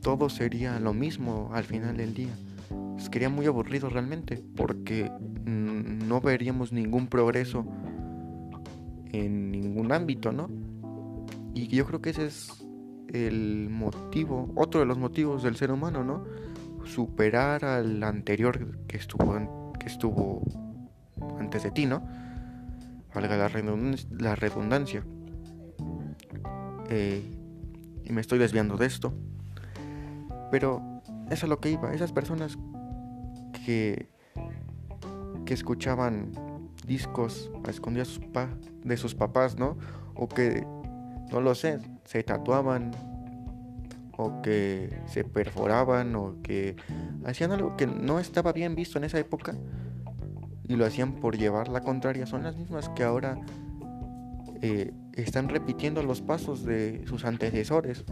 todo 0.01 0.29
sería 0.29 0.79
lo 0.79 0.93
mismo 0.93 1.49
al 1.53 1.63
final 1.63 1.97
del 1.97 2.13
día. 2.13 2.33
Sería 2.97 3.29
muy 3.29 3.45
aburrido 3.45 3.89
realmente, 3.89 4.43
porque 4.55 5.11
no 5.45 6.21
veríamos 6.21 6.71
ningún 6.71 7.07
progreso 7.07 7.65
en 9.11 9.51
ningún 9.51 9.91
ámbito, 9.91 10.31
¿no? 10.31 10.49
Y 11.53 11.67
yo 11.67 11.85
creo 11.85 12.01
que 12.01 12.11
ese 12.11 12.25
es 12.27 12.65
el 13.09 13.69
motivo, 13.69 14.51
otro 14.55 14.79
de 14.79 14.85
los 14.85 14.97
motivos 14.97 15.43
del 15.43 15.55
ser 15.55 15.71
humano, 15.71 16.03
¿no? 16.03 16.23
Superar 16.85 17.65
al 17.65 18.03
anterior 18.03 18.77
que 18.87 18.97
estuvo, 18.97 19.73
que 19.79 19.87
estuvo 19.87 20.43
antes 21.39 21.63
de 21.63 21.71
ti, 21.71 21.85
¿no? 21.85 22.03
Valga 23.13 23.37
la, 23.37 24.35
redundancia. 24.35 25.03
Eh, 26.89 27.21
y 28.03 28.11
me 28.13 28.21
estoy 28.21 28.39
desviando 28.39 28.77
de 28.77 28.85
esto. 28.85 29.13
Pero 30.49 31.01
eso 31.29 31.45
es 31.45 31.49
lo 31.49 31.59
que 31.59 31.71
iba. 31.71 31.93
Esas 31.93 32.11
personas 32.11 32.57
que, 33.65 34.07
que 35.45 35.53
escuchaban 35.53 36.31
discos 36.85 37.51
a 37.65 37.69
escondidas 37.69 38.19
de 38.83 38.97
sus 38.97 39.15
papás, 39.15 39.57
¿no? 39.57 39.77
O 40.15 40.27
que, 40.27 40.65
no 41.31 41.41
lo 41.41 41.55
sé, 41.55 41.79
se 42.05 42.23
tatuaban 42.23 42.91
o 44.17 44.41
que 44.41 45.01
se 45.07 45.23
perforaban 45.23 46.15
o 46.15 46.35
que 46.43 46.75
hacían 47.25 47.51
algo 47.51 47.75
que 47.75 47.87
no 47.87 48.19
estaba 48.19 48.51
bien 48.51 48.75
visto 48.75 48.97
en 48.97 49.05
esa 49.05 49.19
época 49.19 49.55
y 50.71 50.77
lo 50.77 50.85
hacían 50.85 51.11
por 51.11 51.37
llevar 51.37 51.67
la 51.67 51.81
contraria 51.81 52.25
son 52.25 52.43
las 52.43 52.55
mismas 52.55 52.87
que 52.89 53.03
ahora 53.03 53.37
eh, 54.61 54.93
están 55.13 55.49
repitiendo 55.49 56.01
los 56.01 56.21
pasos 56.21 56.63
de 56.63 57.03
sus 57.07 57.25
antecesores, 57.25 58.05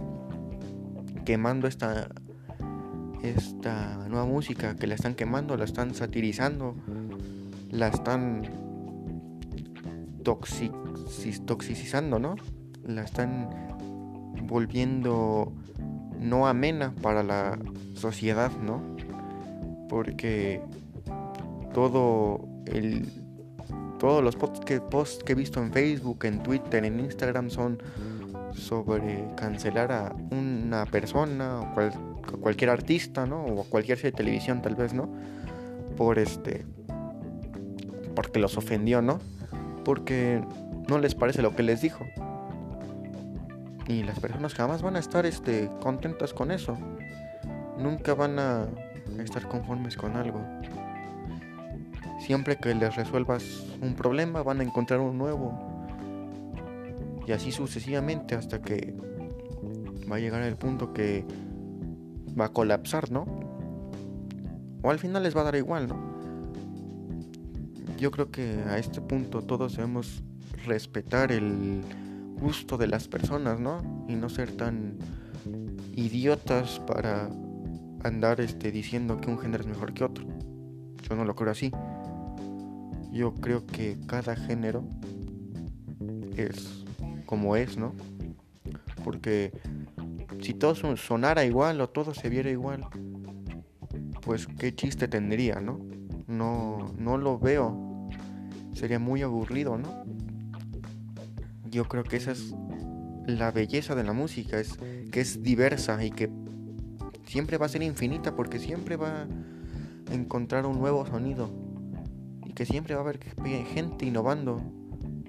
quemando 1.23 1.67
esta, 1.67 2.09
esta 3.23 4.09
nueva 4.09 4.25
música, 4.25 4.75
que 4.75 4.87
la 4.87 4.95
están 4.95 5.15
quemando, 5.15 5.55
la 5.55 5.63
están 5.63 5.95
satirizando, 5.95 6.75
la 7.69 7.87
están 7.87 8.41
toxicizando, 11.45 12.19
¿no? 12.19 12.35
La 12.83 13.03
están 13.03 13.49
volviendo 14.43 15.53
no 16.19 16.45
amena 16.47 16.93
para 17.01 17.23
la 17.23 17.57
sociedad, 17.93 18.51
¿no? 18.61 18.81
Porque 19.87 20.61
todo 21.73 22.48
el, 22.71 23.05
todos 23.99 24.23
los 24.23 24.35
posts 24.35 24.61
que, 24.65 25.31
he 25.31 25.35
visto 25.35 25.61
en 25.61 25.71
Facebook, 25.71 26.25
en 26.25 26.41
Twitter, 26.41 26.85
en 26.85 26.99
Instagram 26.99 27.49
son 27.49 27.81
sobre 28.53 29.25
cancelar 29.35 29.91
a 29.91 30.15
una 30.31 30.85
persona 30.85 31.61
o 31.61 32.37
cualquier 32.41 32.71
artista, 32.71 33.25
¿no? 33.25 33.45
O 33.45 33.63
cualquier 33.65 33.97
serie 33.97 34.11
de 34.11 34.17
televisión 34.17 34.61
tal 34.61 34.75
vez, 34.75 34.93
¿no? 34.93 35.09
Por 35.97 36.17
este 36.17 36.65
porque 38.15 38.39
los 38.39 38.57
ofendió, 38.57 39.01
¿no? 39.01 39.19
Porque 39.85 40.43
no 40.89 40.97
les 40.97 41.15
parece 41.15 41.41
lo 41.41 41.55
que 41.55 41.63
les 41.63 41.81
dijo. 41.81 42.05
Y 43.87 44.03
las 44.03 44.19
personas 44.19 44.53
jamás 44.53 44.81
van 44.81 44.95
a 44.95 44.99
estar 44.99 45.25
este 45.25 45.69
contentas 45.81 46.33
con 46.33 46.51
eso. 46.51 46.77
Nunca 47.77 48.13
van 48.13 48.37
a 48.39 48.67
estar 49.19 49.47
conformes 49.47 49.95
con 49.95 50.15
algo. 50.15 50.41
Siempre 52.19 52.57
que 52.57 52.73
les 52.75 52.95
resuelvas 52.95 53.65
un 53.81 53.95
problema 53.95 54.43
van 54.43 54.59
a 54.61 54.63
encontrar 54.63 54.99
un 54.99 55.17
nuevo. 55.17 55.57
Y 57.27 57.31
así 57.31 57.51
sucesivamente 57.51 58.35
hasta 58.35 58.61
que 58.61 58.95
va 60.11 60.17
a 60.17 60.19
llegar 60.19 60.41
el 60.41 60.55
punto 60.55 60.93
que 60.93 61.25
va 62.39 62.45
a 62.45 62.49
colapsar, 62.49 63.11
¿no? 63.11 63.25
O 64.81 64.89
al 64.89 64.99
final 64.99 65.23
les 65.23 65.35
va 65.35 65.41
a 65.41 65.43
dar 65.45 65.55
igual, 65.55 65.87
¿no? 65.87 65.97
Yo 67.97 68.11
creo 68.11 68.31
que 68.31 68.63
a 68.67 68.77
este 68.77 69.01
punto 69.01 69.41
todos 69.41 69.75
debemos 69.75 70.23
respetar 70.65 71.31
el 71.31 71.81
gusto 72.39 72.77
de 72.77 72.87
las 72.87 73.07
personas, 73.07 73.59
¿no? 73.59 74.05
Y 74.07 74.15
no 74.15 74.29
ser 74.29 74.55
tan 74.55 74.97
idiotas 75.95 76.79
para 76.79 77.29
andar 78.03 78.39
este, 78.39 78.71
diciendo 78.71 79.19
que 79.19 79.29
un 79.29 79.37
género 79.37 79.63
es 79.63 79.67
mejor 79.67 79.93
que 79.93 80.03
otro. 80.03 80.25
Yo 81.07 81.15
no 81.15 81.25
lo 81.25 81.35
creo 81.35 81.51
así. 81.51 81.71
Yo 83.11 83.33
creo 83.33 83.65
que 83.65 83.97
cada 84.05 84.35
género 84.35 84.83
es 86.35 86.85
como 87.25 87.55
es, 87.55 87.77
¿no? 87.77 87.93
Porque 89.03 89.51
si 90.41 90.53
todo 90.53 90.75
sonara 90.95 91.45
igual 91.45 91.81
o 91.81 91.89
todo 91.89 92.13
se 92.13 92.29
viera 92.29 92.49
igual, 92.49 92.85
pues 94.21 94.47
qué 94.47 94.75
chiste 94.75 95.07
tendría, 95.07 95.59
¿no? 95.59 95.79
No, 96.27 96.93
no 96.97 97.17
lo 97.17 97.39
veo. 97.39 98.09
Sería 98.73 98.99
muy 98.99 99.21
aburrido, 99.21 99.77
¿no? 99.77 100.03
Yo 101.69 101.85
creo 101.85 102.03
que 102.03 102.17
esa 102.17 102.31
es 102.31 102.53
la 103.25 103.51
belleza 103.51 103.95
de 103.95 104.03
la 104.03 104.13
música, 104.13 104.59
es 104.59 104.77
que 105.11 105.21
es 105.21 105.43
diversa 105.43 106.03
y 106.03 106.11
que 106.11 106.29
siempre 107.25 107.57
va 107.57 107.65
a 107.67 107.69
ser 107.69 107.83
infinita 107.83 108.35
porque 108.35 108.59
siempre 108.59 108.95
va 108.95 109.23
a 109.23 110.13
encontrar 110.13 110.65
un 110.65 110.79
nuevo 110.79 111.05
sonido 111.05 111.68
que 112.59 112.65
siempre 112.65 112.93
va 112.93 112.99
a 112.99 113.03
haber 113.05 113.19
gente 113.67 114.05
innovando 114.05 114.61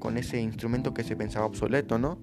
con 0.01 0.17
ese 0.17 0.41
instrumento 0.43 0.93
que 0.93 1.05
se 1.05 1.15
pensaba 1.15 1.47
obsoleto, 1.47 1.97
¿no? 1.97 2.19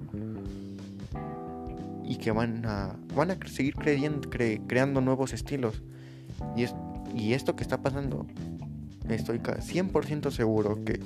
Y 2.04 2.18
que 2.18 2.32
van 2.32 2.66
a, 2.66 2.98
van 3.16 3.32
a 3.32 3.38
seguir 3.48 3.76
creando 3.76 5.00
nuevos 5.00 5.32
estilos. 5.32 5.82
Y, 6.58 6.64
es, 6.64 6.76
y 7.16 7.32
esto 7.32 7.56
que 7.56 7.64
está 7.64 7.82
pasando, 7.82 8.28
estoy 9.08 9.40
100% 9.40 10.30
seguro 10.30 10.84
que 10.84 11.00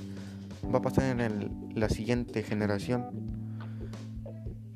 va 0.73 0.79
a 0.79 0.81
pasar 0.81 1.21
en 1.21 1.51
la 1.75 1.87
siguiente 1.87 2.41
generación. 2.41 3.05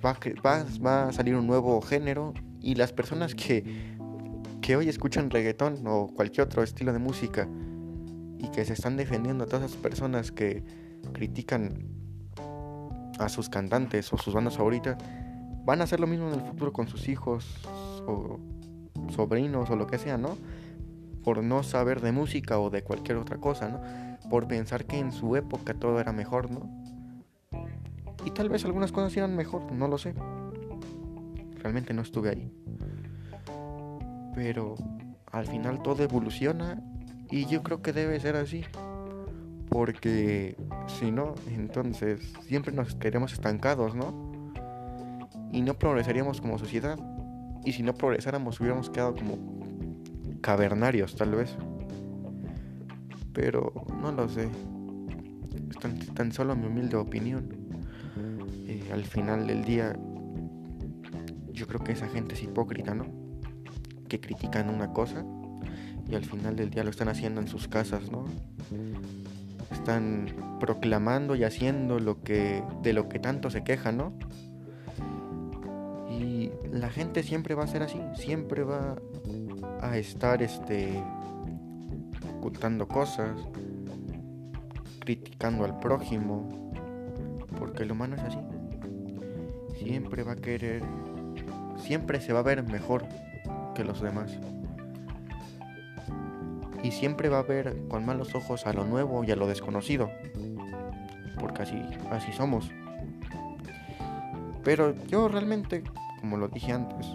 Va, 0.05 0.20
va, 0.46 0.65
va, 0.86 1.08
a 1.08 1.13
salir 1.13 1.34
un 1.36 1.48
nuevo 1.48 1.82
género 1.82 2.36
y 2.62 2.75
las 2.75 2.94
personas 2.94 3.34
que, 3.34 3.98
que 4.62 4.75
hoy 4.75 4.88
escuchan 4.88 5.32
reggaetón 5.32 5.82
o 5.88 6.13
cualquier 6.13 6.46
otro 6.46 6.62
estilo 6.62 6.94
de 6.94 7.00
música 7.00 7.50
y 8.38 8.50
que 8.50 8.65
se 8.65 8.74
están 8.74 8.98
defendiendo 8.98 9.44
a 9.44 9.48
todas 9.48 9.72
esas 9.72 9.82
personas 9.82 10.32
que 10.32 10.63
critican 11.13 11.88
a 13.20 13.30
sus 13.30 13.50
cantantes 13.50 14.12
o 14.13 14.18
sus 14.18 14.34
bandas 14.34 14.58
favoritas, 14.58 14.98
van 15.63 15.82
a 15.82 15.86
hacer 15.86 16.00
lo 16.00 16.08
mismo 16.08 16.27
en 16.27 16.39
el 16.39 16.42
futuro 16.42 16.74
con 16.74 16.88
sus 16.88 17.08
hijos 17.08 17.68
o 18.08 18.39
sobrinos 19.13 19.70
o 19.70 19.75
lo 19.75 19.88
que 19.88 19.98
sea, 19.98 20.18
¿no? 20.18 20.38
Por 21.24 21.44
no 21.44 21.63
saber 21.63 22.01
de 22.01 22.12
música 22.12 22.60
o 22.60 22.70
de 22.70 22.84
cualquier 22.84 23.18
otra 23.18 23.38
cosa, 23.38 23.70
¿no? 23.70 24.30
Por 24.30 24.48
pensar 24.48 24.86
que 24.86 25.00
en 25.00 25.12
su 25.12 25.36
época 25.36 25.74
todo 25.74 26.00
era 26.00 26.12
mejor, 26.12 26.51
¿no? 26.51 26.70
Y 28.25 28.32
tal 28.32 28.50
vez 28.50 28.65
algunas 28.65 28.92
cosas 28.92 29.15
eran 29.18 29.36
mejor, 29.36 29.72
no 29.72 29.88
lo 29.88 29.98
sé. 29.98 30.13
Realmente 31.60 31.94
no 31.94 32.01
estuve 32.01 32.30
ahí. 32.30 32.51
Pero 34.34 34.76
al 35.32 35.45
final 35.48 35.82
todo 35.82 36.04
evoluciona 36.04 36.82
y 37.30 37.46
yo 37.46 37.64
creo 37.64 37.82
que 37.82 37.94
debe 37.94 38.20
ser 38.20 38.36
así. 38.36 38.64
Porque 39.70 40.56
si 40.88 41.12
no, 41.12 41.36
entonces 41.50 42.34
siempre 42.48 42.74
nos 42.74 42.96
quedemos 42.96 43.34
estancados, 43.34 43.96
¿no? 43.96 44.52
Y 45.52 45.62
no 45.62 45.74
progresaríamos 45.74 46.40
como 46.40 46.58
sociedad. 46.58 46.98
Y 47.66 47.74
si 47.74 47.84
no 47.84 47.94
progresáramos, 47.94 48.60
hubiéramos 48.60 48.90
quedado 48.90 49.16
como 49.16 49.38
cavernarios, 50.42 51.16
tal 51.16 51.32
vez. 51.32 51.58
Pero 53.34 53.74
no 54.02 54.12
lo 54.12 54.30
sé. 54.30 54.50
Es 55.70 56.14
tan, 56.14 56.32
solo 56.32 56.56
mi 56.56 56.68
humilde 56.68 56.96
opinión. 56.96 57.50
Eh, 58.68 58.90
al 58.94 59.04
final 59.04 59.48
del 59.48 59.66
día, 59.66 59.98
yo 61.52 61.68
creo 61.68 61.84
que 61.84 61.94
esa 61.94 62.08
gente 62.08 62.36
es 62.36 62.44
hipócrita, 62.44 62.94
¿no? 62.94 63.06
Que 64.08 64.20
critican 64.20 64.70
una 64.70 64.94
cosa 64.94 65.26
y 66.10 66.15
al 66.15 66.24
final 66.24 66.56
del 66.56 66.70
día 66.70 66.84
lo 66.84 66.89
están 66.89 67.08
haciendo 67.08 67.41
en 67.41 67.48
sus 67.48 67.68
casas, 67.68 68.12
¿no? 68.12 68.26
Están 69.72 70.58
proclamando 70.60 71.36
y 71.36 71.44
haciendo 71.44 72.00
lo 72.00 72.22
que 72.22 72.63
de 72.82 72.94
lo 72.94 73.10
que 73.10 73.20
tanto 73.20 73.50
se 73.50 73.63
quejan, 73.63 73.98
¿no? 73.98 74.13
Y 76.10 76.52
la 76.72 76.89
gente 76.89 77.24
siempre 77.24 77.56
va 77.56 77.63
a 77.63 77.68
ser 77.68 77.84
así, 77.84 78.00
siempre 78.15 78.63
va 78.63 78.96
a 79.82 79.98
estar 79.98 80.41
este 80.41 81.04
ocultando 82.38 82.88
cosas, 82.88 83.32
criticando 85.00 85.65
al 85.65 85.80
prójimo, 85.80 86.72
porque 87.58 87.84
el 87.84 87.91
humano 87.91 88.15
es 88.15 88.22
así. 88.22 88.39
Siempre 89.78 90.24
va 90.24 90.34
a 90.34 90.36
querer, 90.36 90.84
siempre 91.78 92.22
se 92.22 92.34
va 92.34 92.39
a 92.39 92.44
ver 92.44 92.63
mejor 92.63 93.06
que 93.74 93.84
los 93.84 94.02
demás. 94.02 94.32
Y 96.86 96.91
siempre 96.91 97.30
va 97.30 97.39
a 97.39 97.41
ver 97.41 97.88
con 97.88 98.06
malos 98.06 98.36
ojos 98.36 98.67
a 98.67 98.74
lo 98.74 98.86
nuevo 98.86 99.24
y 99.24 99.32
a 99.32 99.36
lo 99.36 99.48
desconocido. 99.48 100.12
Porque 101.39 101.63
así, 101.63 101.82
así 102.12 102.32
somos. 102.32 102.69
Pero 104.63 104.93
yo 105.08 105.28
realmente, 105.28 105.84
como 106.19 106.38
lo 106.38 106.48
dije 106.48 106.74
antes, 106.74 107.08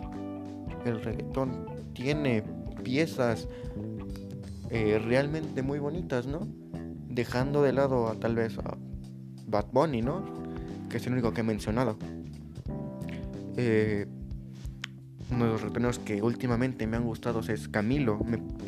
el 0.84 1.00
reggaetón 1.00 1.66
tiene 1.92 2.42
piezas 2.82 3.46
eh, 4.70 4.98
realmente 4.98 5.62
muy 5.62 5.78
bonitas, 5.78 6.26
¿no? 6.26 6.48
Dejando 7.08 7.62
de 7.62 7.72
lado 7.72 8.08
a 8.08 8.16
tal 8.16 8.34
vez 8.34 8.58
a 8.58 8.76
Bad 9.46 9.66
Bunny, 9.70 10.02
¿no? 10.02 10.24
Que 10.88 10.96
es 10.96 11.06
el 11.06 11.12
único 11.12 11.32
que 11.32 11.42
he 11.42 11.44
mencionado. 11.44 11.96
Eh, 13.56 14.08
uno 15.30 15.44
de 15.44 15.50
los 15.52 15.60
reggaetoneros 15.60 16.00
que 16.00 16.22
últimamente 16.22 16.88
me 16.88 16.96
han 16.96 17.04
gustado 17.04 17.38
es 17.38 17.68
Camilo. 17.68 18.18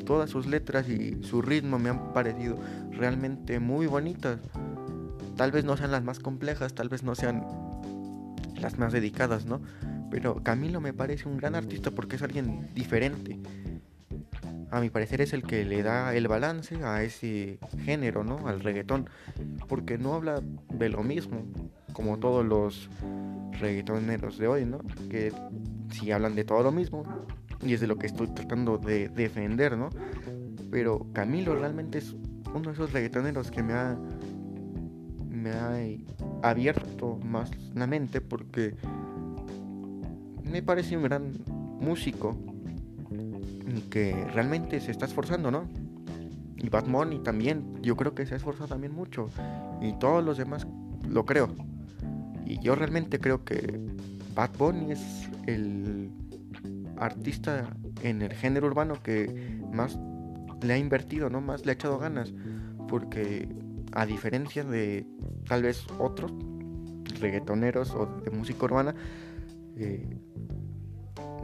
Todas 0.04 0.30
sus 0.30 0.46
letras 0.46 0.88
y 0.88 1.22
su 1.22 1.42
ritmo 1.42 1.78
me 1.78 1.90
han 1.90 2.12
parecido 2.12 2.58
realmente 2.90 3.60
muy 3.60 3.86
bonitas. 3.86 4.38
Tal 5.36 5.50
vez 5.50 5.64
no 5.64 5.76
sean 5.76 5.90
las 5.90 6.04
más 6.04 6.18
complejas, 6.18 6.74
tal 6.74 6.88
vez 6.88 7.02
no 7.02 7.14
sean 7.14 7.44
las 8.60 8.78
más 8.78 8.92
dedicadas, 8.92 9.46
¿no? 9.46 9.60
Pero 10.10 10.42
Camilo 10.42 10.80
me 10.80 10.92
parece 10.92 11.28
un 11.28 11.38
gran 11.38 11.54
artista 11.54 11.90
porque 11.90 12.16
es 12.16 12.22
alguien 12.22 12.68
diferente. 12.74 13.38
A 14.70 14.80
mi 14.80 14.88
parecer 14.88 15.20
es 15.20 15.32
el 15.32 15.42
que 15.42 15.64
le 15.64 15.82
da 15.82 16.14
el 16.14 16.28
balance 16.28 16.82
a 16.82 17.02
ese 17.02 17.58
género, 17.84 18.24
¿no? 18.24 18.46
Al 18.46 18.60
reggaetón. 18.60 19.08
Porque 19.68 19.98
no 19.98 20.14
habla 20.14 20.42
de 20.72 20.88
lo 20.88 21.02
mismo, 21.02 21.44
como 21.92 22.18
todos 22.18 22.44
los 22.44 22.88
reggaetoneros 23.60 24.38
de 24.38 24.48
hoy, 24.48 24.64
¿no? 24.64 24.78
Que 25.10 25.32
si 25.90 26.10
hablan 26.10 26.34
de 26.34 26.44
todo 26.44 26.62
lo 26.62 26.72
mismo, 26.72 27.04
y 27.62 27.74
es 27.74 27.80
de 27.80 27.86
lo 27.86 27.96
que 27.96 28.06
estoy 28.06 28.28
tratando 28.28 28.78
de 28.78 29.08
defender, 29.08 29.76
¿no? 29.76 29.90
Pero 30.70 31.06
Camilo 31.12 31.54
realmente 31.54 31.98
es 31.98 32.14
uno 32.54 32.68
de 32.68 32.72
esos 32.72 32.92
reggaetoneros 32.92 33.50
que 33.50 33.62
me 33.62 33.72
ha 33.72 33.96
me 35.42 35.50
ha 35.50 36.48
abierto 36.48 37.18
más 37.24 37.50
la 37.74 37.86
mente 37.86 38.20
porque 38.20 38.74
me 40.44 40.62
parece 40.62 40.96
un 40.96 41.02
gran 41.02 41.32
músico 41.80 42.36
que 43.90 44.12
realmente 44.32 44.80
se 44.80 44.90
está 44.90 45.06
esforzando, 45.06 45.50
¿no? 45.50 45.64
Y 46.56 46.68
Bad 46.68 46.86
Bunny 46.86 47.18
también, 47.18 47.82
yo 47.82 47.96
creo 47.96 48.14
que 48.14 48.24
se 48.26 48.34
ha 48.34 48.36
esforzado 48.36 48.68
también 48.68 48.94
mucho 48.94 49.28
y 49.80 49.92
todos 49.98 50.22
los 50.22 50.38
demás 50.38 50.66
lo 51.08 51.24
creo. 51.24 51.48
Y 52.46 52.60
yo 52.60 52.74
realmente 52.74 53.18
creo 53.18 53.44
que 53.44 53.80
Bad 54.34 54.50
Bunny 54.58 54.92
es 54.92 55.28
el 55.46 56.10
artista 57.04 57.76
en 58.02 58.22
el 58.22 58.32
género 58.32 58.66
urbano 58.66 59.02
que 59.02 59.60
más 59.72 59.98
le 60.62 60.74
ha 60.74 60.78
invertido, 60.78 61.30
¿no? 61.30 61.40
Más 61.40 61.64
le 61.64 61.72
ha 61.72 61.74
echado 61.74 61.98
ganas. 61.98 62.32
Porque 62.88 63.48
a 63.92 64.06
diferencia 64.06 64.64
de 64.64 65.06
tal 65.46 65.62
vez 65.62 65.86
otros 65.98 66.32
reggaetoneros 67.20 67.90
o 67.94 68.06
de 68.06 68.30
música 68.30 68.64
urbana, 68.64 68.94
eh, 69.76 70.16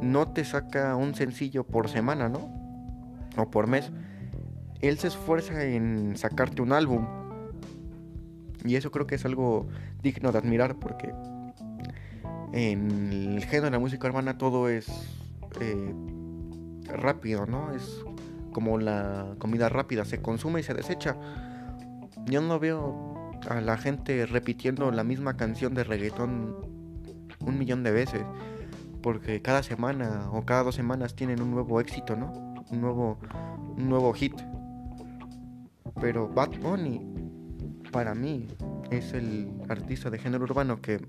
no 0.00 0.32
te 0.32 0.44
saca 0.44 0.96
un 0.96 1.14
sencillo 1.14 1.64
por 1.64 1.88
semana, 1.88 2.28
¿no? 2.28 2.50
O 3.36 3.50
por 3.50 3.66
mes. 3.66 3.90
Él 4.80 4.98
se 4.98 5.08
esfuerza 5.08 5.64
en 5.64 6.16
sacarte 6.16 6.62
un 6.62 6.72
álbum. 6.72 7.06
Y 8.64 8.76
eso 8.76 8.90
creo 8.90 9.06
que 9.06 9.16
es 9.16 9.24
algo 9.24 9.68
digno 10.02 10.32
de 10.32 10.38
admirar 10.38 10.76
porque 10.76 11.12
en 12.52 13.12
el 13.12 13.44
género 13.44 13.66
de 13.66 13.70
la 13.72 13.78
música 13.78 14.08
urbana 14.08 14.38
todo 14.38 14.68
es 14.68 15.17
eh, 15.60 15.94
rápido, 16.84 17.46
¿no? 17.46 17.72
Es 17.72 18.04
como 18.52 18.78
la 18.78 19.34
comida 19.38 19.68
rápida, 19.68 20.04
se 20.04 20.20
consume 20.20 20.60
y 20.60 20.62
se 20.62 20.74
desecha. 20.74 21.16
yo 22.26 22.40
no 22.40 22.58
veo 22.58 23.30
a 23.48 23.60
la 23.60 23.76
gente 23.76 24.26
repitiendo 24.26 24.90
la 24.90 25.04
misma 25.04 25.36
canción 25.36 25.74
de 25.74 25.84
reggaetón 25.84 26.56
un 27.40 27.58
millón 27.58 27.82
de 27.82 27.92
veces. 27.92 28.22
Porque 29.02 29.40
cada 29.42 29.62
semana 29.62 30.28
o 30.32 30.44
cada 30.44 30.64
dos 30.64 30.74
semanas 30.74 31.14
tienen 31.14 31.40
un 31.40 31.52
nuevo 31.52 31.80
éxito, 31.80 32.16
¿no? 32.16 32.32
Un 32.70 32.80
nuevo, 32.80 33.18
un 33.76 33.88
nuevo 33.88 34.12
hit. 34.12 34.34
Pero 36.00 36.28
Bad 36.28 36.58
Bunny, 36.60 37.06
para 37.92 38.14
mí, 38.14 38.48
es 38.90 39.12
el 39.12 39.52
artista 39.68 40.10
de 40.10 40.18
género 40.18 40.44
urbano 40.44 40.80
que 40.80 41.00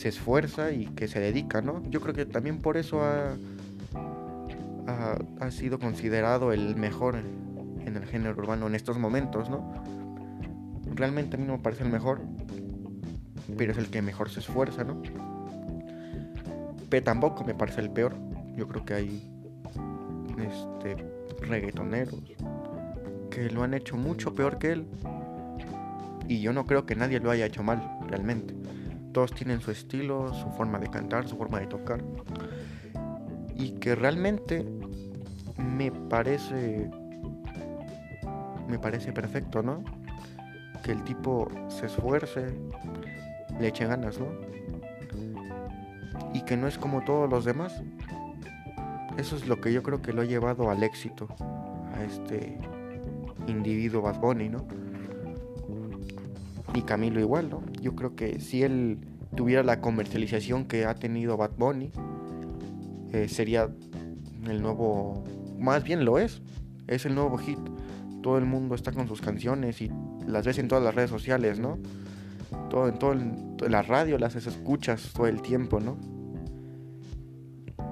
se 0.00 0.08
esfuerza 0.08 0.72
y 0.72 0.86
que 0.86 1.08
se 1.08 1.20
dedica, 1.20 1.60
¿no? 1.60 1.82
Yo 1.90 2.00
creo 2.00 2.14
que 2.14 2.24
también 2.24 2.62
por 2.62 2.78
eso 2.78 3.02
ha, 3.02 3.36
ha, 5.38 5.50
sido 5.50 5.78
considerado 5.78 6.54
el 6.54 6.74
mejor 6.74 7.16
en 7.84 7.96
el 7.96 8.06
género 8.06 8.34
urbano 8.38 8.66
en 8.66 8.74
estos 8.74 8.98
momentos, 8.98 9.50
¿no? 9.50 9.74
Realmente 10.94 11.36
a 11.36 11.38
mí 11.38 11.46
no 11.46 11.58
me 11.58 11.62
parece 11.62 11.84
el 11.84 11.90
mejor, 11.90 12.22
pero 13.58 13.72
es 13.72 13.78
el 13.78 13.90
que 13.90 14.00
mejor 14.00 14.30
se 14.30 14.40
esfuerza, 14.40 14.84
¿no? 14.84 15.02
Pero 16.88 17.04
tampoco 17.04 17.44
me 17.44 17.54
parece 17.54 17.82
el 17.82 17.90
peor. 17.90 18.14
Yo 18.56 18.66
creo 18.68 18.84
que 18.86 18.94
hay 18.94 19.30
este 20.38 20.96
reggaetoneros 21.42 22.22
que 23.30 23.50
lo 23.50 23.64
han 23.64 23.74
hecho 23.74 23.98
mucho 23.98 24.34
peor 24.34 24.58
que 24.58 24.72
él. 24.72 24.86
Y 26.26 26.40
yo 26.40 26.54
no 26.54 26.64
creo 26.64 26.86
que 26.86 26.96
nadie 26.96 27.20
lo 27.20 27.30
haya 27.30 27.44
hecho 27.44 27.62
mal, 27.62 27.98
realmente. 28.08 28.59
Todos 29.12 29.32
tienen 29.32 29.60
su 29.60 29.70
estilo, 29.70 30.32
su 30.34 30.50
forma 30.50 30.78
de 30.78 30.88
cantar, 30.88 31.26
su 31.28 31.36
forma 31.36 31.60
de 31.60 31.66
tocar. 31.66 32.02
Y 33.56 33.72
que 33.72 33.94
realmente 33.94 34.64
me 35.56 35.90
parece 35.90 36.90
me 38.70 38.78
parece 38.78 39.12
perfecto, 39.12 39.62
¿no? 39.62 39.82
Que 40.84 40.92
el 40.92 41.02
tipo 41.04 41.48
se 41.68 41.86
esfuerce, 41.86 42.46
le 43.58 43.68
eche 43.68 43.84
ganas, 43.84 44.18
¿no? 44.18 44.26
Y 46.32 46.42
que 46.42 46.56
no 46.56 46.68
es 46.68 46.78
como 46.78 47.04
todos 47.04 47.28
los 47.28 47.44
demás. 47.44 47.82
Eso 49.18 49.36
es 49.36 49.46
lo 49.46 49.60
que 49.60 49.72
yo 49.72 49.82
creo 49.82 50.00
que 50.00 50.12
lo 50.12 50.22
ha 50.22 50.24
llevado 50.24 50.70
al 50.70 50.82
éxito 50.82 51.28
a 51.94 52.04
este 52.04 52.58
individuo 53.48 54.02
Bad 54.02 54.20
Bunny, 54.20 54.48
¿no? 54.48 54.64
Y 56.74 56.82
Camilo 56.82 57.20
igual, 57.20 57.50
¿no? 57.50 57.62
Yo 57.80 57.94
creo 57.94 58.14
que 58.14 58.40
si 58.40 58.62
él 58.62 58.98
tuviera 59.34 59.62
la 59.62 59.80
comercialización 59.80 60.66
que 60.66 60.84
ha 60.84 60.94
tenido 60.94 61.36
Bad 61.36 61.52
Bunny, 61.56 61.90
eh, 63.12 63.28
sería 63.28 63.68
el 64.46 64.62
nuevo, 64.62 65.24
más 65.58 65.82
bien 65.82 66.04
lo 66.04 66.18
es, 66.18 66.42
es 66.86 67.06
el 67.06 67.14
nuevo 67.14 67.36
hit. 67.38 67.58
Todo 68.22 68.38
el 68.38 68.44
mundo 68.44 68.74
está 68.74 68.92
con 68.92 69.08
sus 69.08 69.20
canciones 69.20 69.80
y 69.80 69.90
las 70.26 70.46
ves 70.46 70.58
en 70.58 70.68
todas 70.68 70.84
las 70.84 70.94
redes 70.94 71.10
sociales, 71.10 71.58
¿no? 71.58 71.78
todo, 72.68 72.88
en 72.88 72.98
todo 72.98 73.68
la 73.68 73.82
radio 73.82 74.18
las 74.18 74.36
escuchas 74.36 75.12
todo 75.14 75.26
el 75.26 75.42
tiempo, 75.42 75.80
¿no? 75.80 75.96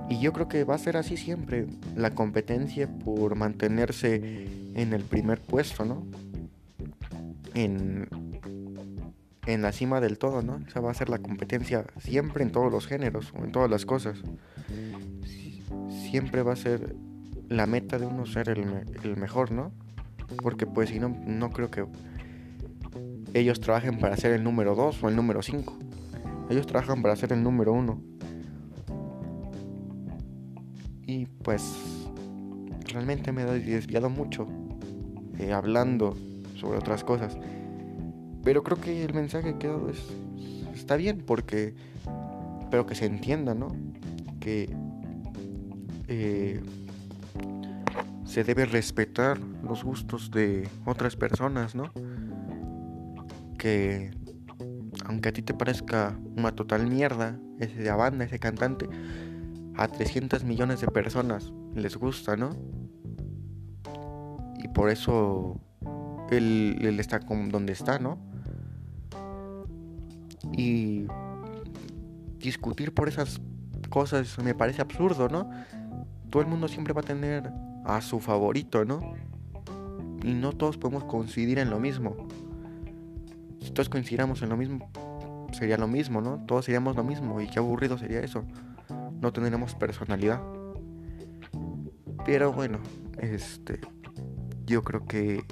Y 0.09 0.21
yo 0.21 0.33
creo 0.33 0.49
que 0.49 0.65
va 0.65 0.75
a 0.75 0.79
ser 0.79 0.97
así 0.97 1.19
siempre, 1.19 1.67
la 1.95 2.15
competencia 2.15 2.89
por 2.89 3.35
mantenerse 3.37 4.47
en 4.75 4.95
el 4.95 5.03
primer 5.03 5.41
puesto, 5.41 5.85
¿no? 5.85 6.07
En, 7.55 8.09
en 9.49 9.63
la 9.63 9.73
cima 9.73 10.01
del 10.01 10.19
todo, 10.19 10.43
¿no? 10.43 10.59
Esa 10.69 10.81
va 10.81 10.91
a 10.91 10.95
ser 10.95 11.09
la 11.09 11.19
competencia 11.19 11.87
siempre 11.99 12.45
en 12.45 12.53
todos 12.53 12.71
los 12.71 12.87
géneros 12.87 13.33
o 13.35 13.45
en 13.45 13.51
todas 13.51 13.71
las 13.71 13.87
cosas. 13.87 14.19
Siempre 16.11 16.43
va 16.43 16.53
a 16.53 16.57
ser 16.57 16.95
la 17.49 17.65
meta 17.65 17.99
de 17.99 18.05
uno 18.05 18.27
ser 18.27 18.51
el, 18.51 18.85
el 19.03 19.17
mejor, 19.17 19.51
¿no? 19.51 19.73
Porque 20.43 20.67
pues 20.67 20.91
si 20.91 21.01
no, 21.01 21.09
no 21.09 21.51
creo 21.51 21.71
que 21.71 21.87
ellos 23.33 23.59
trabajen 23.61 23.99
para 23.99 24.19
ser 24.19 24.33
el 24.33 24.45
número 24.45 24.75
2 24.75 25.03
o 25.03 25.09
el 25.09 25.17
número 25.17 25.41
5. 25.41 25.79
Ellos 26.51 26.67
trabajan 26.67 27.01
para 27.01 27.17
ser 27.17 27.33
el 27.33 27.43
número 27.43 27.73
1. 27.73 28.03
Y 31.07 31.25
pues 31.25 31.63
realmente 32.93 33.33
me 33.33 33.43
he 33.43 33.61
desviado 33.61 34.11
mucho 34.11 34.47
eh, 35.39 35.55
hablando 35.55 36.15
sobre 36.55 36.77
otras 36.79 37.03
cosas. 37.03 37.39
Pero 38.45 38.63
creo 38.63 38.81
que 38.81 39.05
el 39.05 39.15
mensaje 39.15 39.57
que 39.59 39.67
he 39.67 39.71
dado 39.71 39.91
es, 39.91 40.03
está 40.75 40.97
bien 40.97 41.23
porque 41.27 41.75
espero 42.61 42.87
que 42.87 42.95
se 42.95 43.07
entienda, 43.07 43.55
¿no? 43.55 43.69
Que 44.41 44.75
eh, 46.07 46.61
se 48.25 48.45
debe 48.45 48.65
respetar 48.67 49.39
los 49.63 49.85
gustos 49.85 50.31
de 50.31 50.69
otras 50.85 51.17
personas, 51.17 51.75
¿no? 51.75 51.93
que 53.59 54.11
aunque 55.05 55.29
a 55.29 55.33
ti 55.33 55.43
te 55.43 55.53
parezca 55.53 56.19
una 56.37 56.53
total 56.53 56.87
mierda, 56.87 57.39
ese 57.59 57.83
de 57.83 57.91
banda, 57.91 58.25
ese 58.25 58.39
cantante, 58.39 58.89
a 59.77 59.89
300 59.89 60.45
millones 60.45 60.81
de 60.81 60.87
personas 60.89 61.53
les 61.75 61.97
gusta, 61.97 62.37
¿no? 62.37 62.51
Y 64.63 64.69
por 64.69 64.91
eso 64.91 65.61
él, 66.31 66.79
él 66.81 67.01
está 67.01 67.19
donde 67.19 67.73
está, 67.73 67.99
¿no? 67.99 68.19
Y 70.53 71.07
discutir 72.39 72.93
por 72.93 73.09
esas 73.09 73.41
cosas 73.91 74.39
me 74.43 74.55
parece 74.55 74.83
absurdo, 74.83 75.29
¿no? 75.29 75.51
Todo 76.31 76.43
el 76.43 76.49
mundo 76.49 76.69
siempre 76.69 76.93
va 76.93 77.01
a 77.01 77.05
tener 77.05 77.51
a 77.85 78.01
su 78.01 78.21
favorito, 78.21 78.85
¿no? 78.85 79.01
Y 80.23 80.33
no 80.35 80.53
todos 80.53 80.77
podemos 80.77 81.05
coincidir 81.05 81.59
en 81.59 81.71
lo 81.71 81.79
mismo 81.79 82.29
si 83.61 83.71
todos 83.71 83.89
coincidiéramos 83.89 84.41
en 84.43 84.49
lo 84.49 84.57
mismo, 84.57 84.91
sería 85.53 85.77
lo 85.77 85.89
mismo, 85.89 86.21
¿no? 86.21 86.45
Todos 86.47 86.65
seríamos 86.65 86.97
lo 86.97 87.05
mismo 87.05 87.41
y 87.41 87.49
qué 87.49 87.59
aburrido 87.59 87.99
sería 87.99 88.21
eso. 88.21 88.45
No 89.21 89.33
tendríamos 89.33 89.75
personalidad. 89.75 90.41
Pero 92.25 92.53
bueno, 92.53 92.79
este, 93.19 93.81
yo 94.65 94.83
creo 94.83 95.07
que 95.07 95.45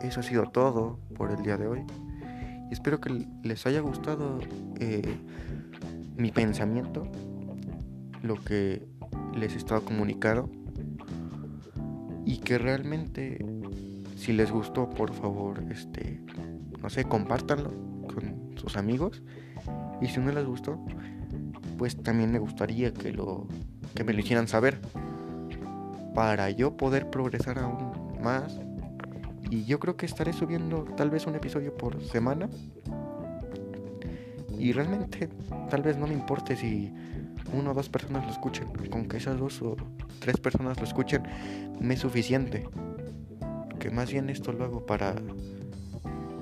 eso 0.00 0.20
ha 0.20 0.22
sido 0.22 0.44
todo 0.44 0.98
por 1.16 1.30
el 1.30 1.42
día 1.42 1.56
de 1.56 1.66
hoy. 1.66 1.84
Espero 2.74 3.00
que 3.00 3.24
les 3.44 3.66
haya 3.66 3.78
gustado 3.78 4.40
eh, 4.80 5.16
mi 6.16 6.32
pensamiento, 6.32 7.06
lo 8.20 8.34
que 8.34 8.84
les 9.32 9.54
he 9.54 9.58
estado 9.58 9.84
comunicando. 9.84 10.50
Y 12.26 12.38
que 12.38 12.58
realmente, 12.58 13.46
si 14.16 14.32
les 14.32 14.50
gustó, 14.50 14.90
por 14.90 15.14
favor, 15.14 15.62
este, 15.70 16.20
no 16.82 16.90
sé, 16.90 17.04
compártanlo 17.04 17.70
con 18.12 18.56
sus 18.56 18.76
amigos. 18.76 19.22
Y 20.02 20.08
si 20.08 20.18
no 20.18 20.32
les 20.32 20.44
gustó, 20.44 20.84
pues 21.78 22.02
también 22.02 22.32
me 22.32 22.40
gustaría 22.40 22.92
que 22.92 23.12
lo 23.12 23.46
que 23.94 24.02
me 24.02 24.12
lo 24.12 24.18
hicieran 24.18 24.48
saber 24.48 24.80
para 26.12 26.50
yo 26.50 26.76
poder 26.76 27.08
progresar 27.08 27.60
aún 27.60 28.18
más. 28.20 28.63
Y 29.50 29.64
yo 29.64 29.78
creo 29.78 29.96
que 29.96 30.06
estaré 30.06 30.32
subiendo 30.32 30.84
tal 30.96 31.10
vez 31.10 31.26
un 31.26 31.34
episodio 31.34 31.76
por 31.76 32.02
semana. 32.02 32.48
Y 34.58 34.72
realmente 34.72 35.28
tal 35.70 35.82
vez 35.82 35.96
no 35.96 36.06
me 36.06 36.14
importe 36.14 36.56
si 36.56 36.92
una 37.52 37.70
o 37.70 37.74
dos 37.74 37.88
personas 37.88 38.24
lo 38.24 38.30
escuchen. 38.30 38.68
Con 38.90 39.06
que 39.06 39.18
esas 39.18 39.38
dos 39.38 39.60
o 39.62 39.76
tres 40.20 40.38
personas 40.38 40.78
lo 40.78 40.84
escuchen, 40.84 41.22
me 41.80 41.94
es 41.94 42.00
suficiente. 42.00 42.68
Que 43.78 43.90
más 43.90 44.10
bien 44.10 44.30
esto 44.30 44.52
lo 44.52 44.64
hago 44.64 44.86
para 44.86 45.14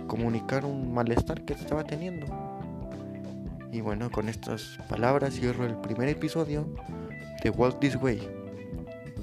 comunicar 0.06 0.64
un 0.64 0.92
malestar 0.92 1.44
que 1.44 1.54
estaba 1.54 1.84
teniendo. 1.84 2.26
Y 3.72 3.80
bueno, 3.80 4.10
con 4.10 4.28
estas 4.28 4.78
palabras 4.88 5.34
cierro 5.34 5.64
el 5.64 5.76
primer 5.76 6.08
episodio 6.08 6.66
de 7.42 7.50
Walt 7.50 7.80
This 7.80 7.96
Way. 7.96 8.20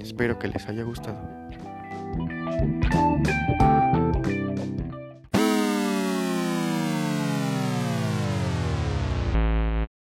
Espero 0.00 0.38
que 0.38 0.48
les 0.48 0.66
haya 0.68 0.82
gustado. 0.82 1.18